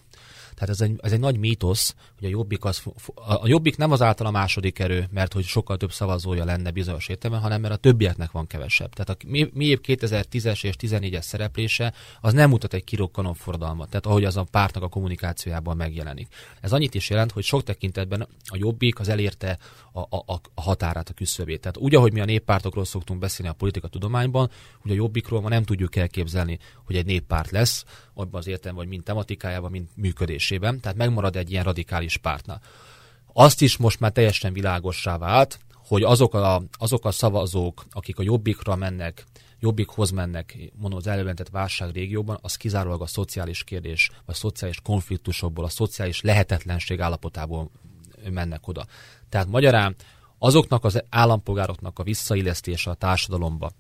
[0.61, 2.83] Tehát ez egy, ez egy nagy mítosz, hogy a jobbik, az,
[3.15, 7.09] a jobbik nem az által a második erő, mert hogy sokkal több szavazója lenne bizonyos
[7.09, 8.93] értelemben, hanem mert a többieknek van kevesebb.
[8.93, 13.89] Tehát a mi, mi év 2010-es és 14-es szereplése az nem mutat egy kirokkanon fordalmat,
[13.89, 16.29] tehát ahogy az a pártnak a kommunikációjában megjelenik.
[16.61, 19.59] Ez annyit is jelent, hogy sok tekintetben a jobbik az elérte
[19.93, 21.61] a, a, a határát, a küszöbét.
[21.61, 24.51] Tehát úgy, ahogy mi a néppártokról szoktunk beszélni a politika tudományban,
[24.81, 27.85] hogy a jobbikról ma nem tudjuk elképzelni, hogy egy néppárt lesz,
[28.21, 32.61] abban az értem, vagy mind tematikájában, mind működésében, tehát megmarad egy ilyen radikális pártnál.
[33.33, 38.23] Azt is most már teljesen világossá vált, hogy azok a, azok a szavazók, akik a
[38.23, 39.25] jobbikra mennek,
[39.61, 45.65] jobbikhoz mennek, mondom az előjelentett válság régióban, az kizárólag a szociális kérdés, a szociális konfliktusokból,
[45.65, 47.71] a szociális lehetetlenség állapotából
[48.31, 48.87] mennek oda.
[49.29, 49.97] Tehát magyarán
[50.39, 53.71] azoknak az állampolgároknak a visszaillesztése a társadalomba,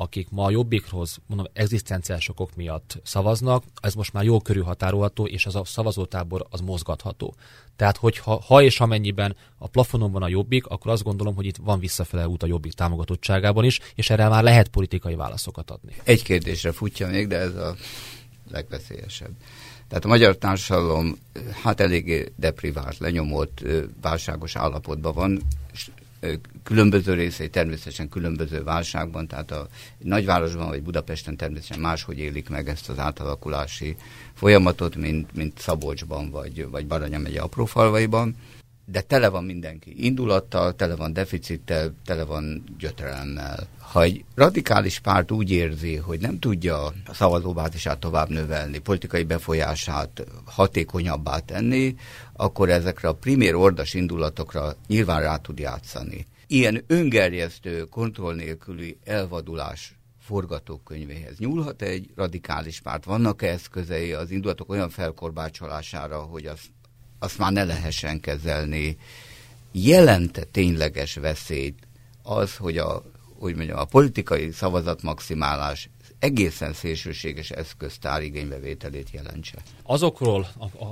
[0.00, 5.46] akik ma a jobbikhoz, mondom, egzisztenciális okok miatt szavaznak, ez most már jó körülhatárolható, és
[5.46, 7.34] az a szavazótábor az mozgatható.
[7.76, 11.56] Tehát, hogyha ha és amennyiben a plafonon van a jobbik, akkor azt gondolom, hogy itt
[11.56, 15.92] van visszafele út a jobbik támogatottságában is, és erre már lehet politikai válaszokat adni.
[16.04, 17.74] Egy kérdésre futja még, de ez a
[18.50, 19.32] legveszélyesebb.
[19.88, 21.18] Tehát a magyar társadalom
[21.62, 23.62] hát eléggé deprivált, lenyomott,
[24.00, 25.42] válságos állapotban van,
[26.62, 32.88] különböző részei természetesen különböző válságban, tehát a nagyvárosban vagy Budapesten természetesen máshogy élik meg ezt
[32.88, 33.96] az átalakulási
[34.34, 38.36] folyamatot, mint, mint Szabolcsban vagy, vagy Baranya megye aprófalvaiban
[38.90, 43.68] de tele van mindenki indulattal, tele van deficittel, tele van gyötrelemmel.
[43.78, 50.26] Ha egy radikális párt úgy érzi, hogy nem tudja a szavazóbázisát tovább növelni, politikai befolyását
[50.44, 51.94] hatékonyabbá tenni,
[52.32, 56.26] akkor ezekre a primér ordas indulatokra nyilván rá tud játszani.
[56.46, 63.04] Ilyen öngerjesztő, kontroll nélküli elvadulás forgatókönyvéhez nyúlhat egy radikális párt?
[63.04, 66.68] Vannak-e eszközei az indulatok olyan felkorbácsolására, hogy azt
[67.18, 68.98] azt már ne lehessen kezelni.
[69.72, 71.88] Jelente tényleges veszélyt
[72.22, 73.02] az, hogy a,
[73.38, 79.62] úgy mondjam, a politikai szavazatmaximálás egészen szélsőséges eszköztár igénybevételét jelentse.
[79.82, 80.84] Azokról a,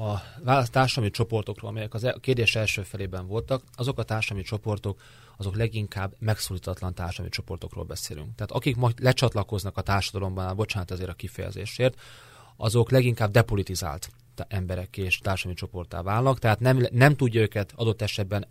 [0.51, 5.01] a társadalmi csoportokról, amelyek az a kérdés első felében voltak, azok a társadalmi csoportok,
[5.37, 8.35] azok leginkább megszólítatlan társadalmi csoportokról beszélünk.
[8.35, 12.01] Tehát akik majd lecsatlakoznak a társadalomban, bocsánat ezért a kifejezésért,
[12.57, 14.11] azok leginkább depolitizált
[14.49, 18.47] emberek és társadalmi csoportá válnak, tehát nem, nem tudja őket adott esetben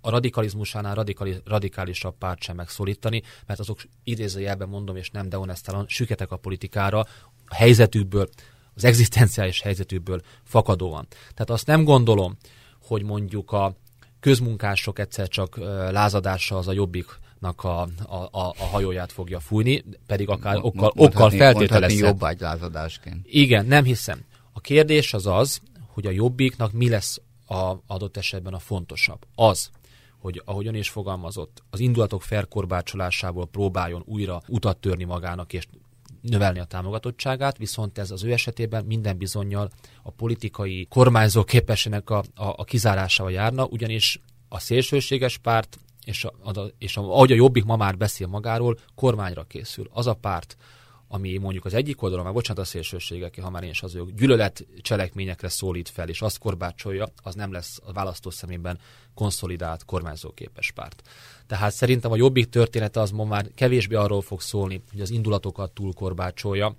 [0.00, 6.30] a radikalizmusánál radikali, radikálisabb párt sem megszólítani, mert azok idézőjelben mondom, és nem deonestálon, süketek
[6.30, 6.98] a politikára,
[7.46, 8.28] a helyzetükből,
[8.74, 11.06] az egzisztenciális helyzetükből fakadóan.
[11.10, 12.36] Tehát azt nem gondolom,
[12.82, 13.74] hogy mondjuk a
[14.20, 15.56] közmunkások egyszer csak
[15.90, 17.88] lázadással az a jobbiknak a, a,
[18.30, 21.98] a, a hajóját fogja fújni, pedig akár okkal, okkal feltételezhet.
[21.98, 23.26] jobb lázadásként.
[23.28, 24.24] Igen, nem hiszem.
[24.52, 29.26] A kérdés az az, hogy a jobbiknak mi lesz a adott esetben a fontosabb.
[29.34, 29.70] Az,
[30.18, 35.66] hogy ahogyan is fogalmazott, az indulatok felkorbácsolásából próbáljon újra utat törni magának és
[36.20, 39.70] növelni a támogatottságát, viszont ez az ő esetében minden bizonyal
[40.02, 46.32] a politikai kormányzó képességnek a, a, a kizárásával járna, ugyanis a szélsőséges párt és, a,
[46.44, 49.88] a, és a, ahogy a Jobbik ma már beszél magáról, kormányra készül.
[49.92, 50.56] Az a párt,
[51.14, 54.10] ami mondjuk az egyik oldalon, már bocsánat a szélsőségek, ha már én is az ők,
[54.10, 58.78] gyűlölet cselekményekre szólít fel, és azt korbácsolja, az nem lesz a választó szemében
[59.14, 61.02] konszolidált, kormányzóképes párt.
[61.46, 65.72] Tehát szerintem a jobbik története az ma már kevésbé arról fog szólni, hogy az indulatokat
[65.72, 66.76] túl korbácsolja,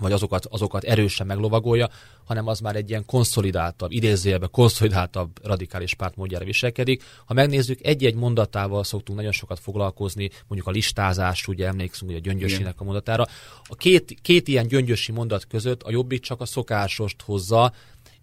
[0.00, 1.88] vagy azokat, azokat erősen meglovagolja,
[2.24, 7.02] hanem az már egy ilyen konszolidáltabb, idézőjelben konszolidáltabb radikális párt módjára viselkedik.
[7.24, 12.22] Ha megnézzük, egy-egy mondatával szoktunk nagyon sokat foglalkozni, mondjuk a listázás, ugye emlékszünk ugye a
[12.22, 13.26] gyöngyösinek a mondatára.
[13.64, 17.72] A két, két ilyen gyöngyösi mondat között a jobbik csak a szokásost hozza,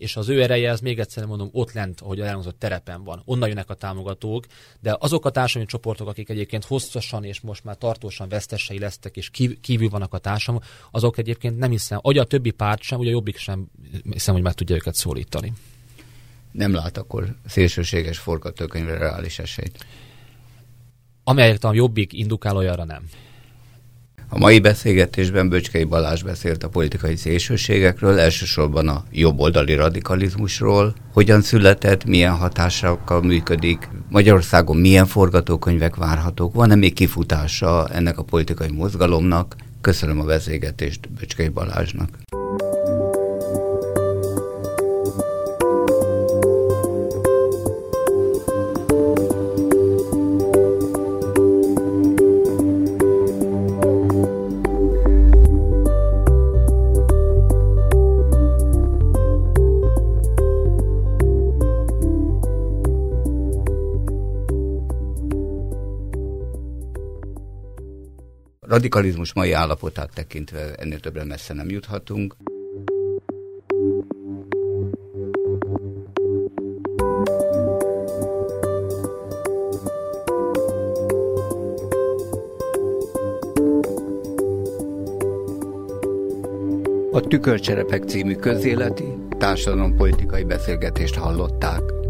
[0.02, 3.22] és az ő ereje, az még egyszer mondom, ott lent, ahogy elhangzott terepen van.
[3.26, 4.45] Onnan jönnek a támogatók,
[4.80, 9.30] de azok a társadalmi csoportok, akik egyébként hosszasan és most már tartósan vesztesei lesztek, és
[9.62, 13.12] kívül vannak a társadalom, azok egyébként nem hiszem, hogy a többi párt sem, ugye a
[13.12, 13.68] jobbik sem
[14.12, 15.54] hiszem, hogy meg tudja őket szólítani.
[16.52, 19.86] Nem lát akkor szélsőséges forgatókönyvre reális esélyt?
[21.24, 23.04] Amelyek a jobbik indukál, olyanra nem.
[24.34, 32.06] A mai beszélgetésben Böcskei Balázs beszélt a politikai szélsőségekről, elsősorban a jobboldali radikalizmusról, hogyan született,
[32.06, 39.56] milyen hatásokkal működik, Magyarországon milyen forgatókönyvek várhatók, van-e még kifutása ennek a politikai mozgalomnak.
[39.82, 42.10] Köszönöm a beszélgetést Böcskei Balázsnak.
[68.72, 72.36] Radikalizmus mai állapotát tekintve ennél többre messze nem juthatunk.
[87.11, 92.01] A Tükörcserepek című közéleti, társadalompolitikai beszélgetést hallották.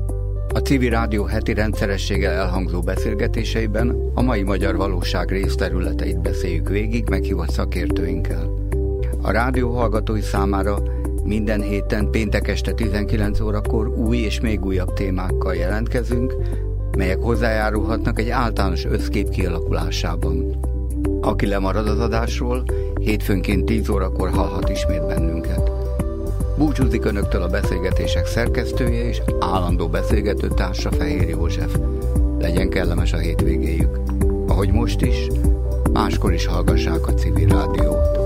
[0.63, 8.53] Civil rádió heti rendszerességgel elhangzó beszélgetéseiben a mai magyar valóság részterületeit beszéljük végig meghívott szakértőinkkel.
[9.21, 10.83] A rádió hallgatói számára
[11.23, 16.35] minden héten péntek este 19 órakor új és még újabb témákkal jelentkezünk,
[16.97, 20.59] melyek hozzájárulhatnak egy általános összkép kialakulásában.
[21.21, 22.63] Aki lemarad az adásról,
[22.99, 25.80] hétfőnként 10 órakor hallhat ismét bennünket.
[26.61, 31.77] Búcsúzik Önöktől a beszélgetések szerkesztője és állandó beszélgető társa Fehér József.
[32.39, 33.99] Legyen kellemes a hétvégéjük.
[34.47, 35.27] Ahogy most is,
[35.93, 38.20] máskor is hallgassák a civil rádiót.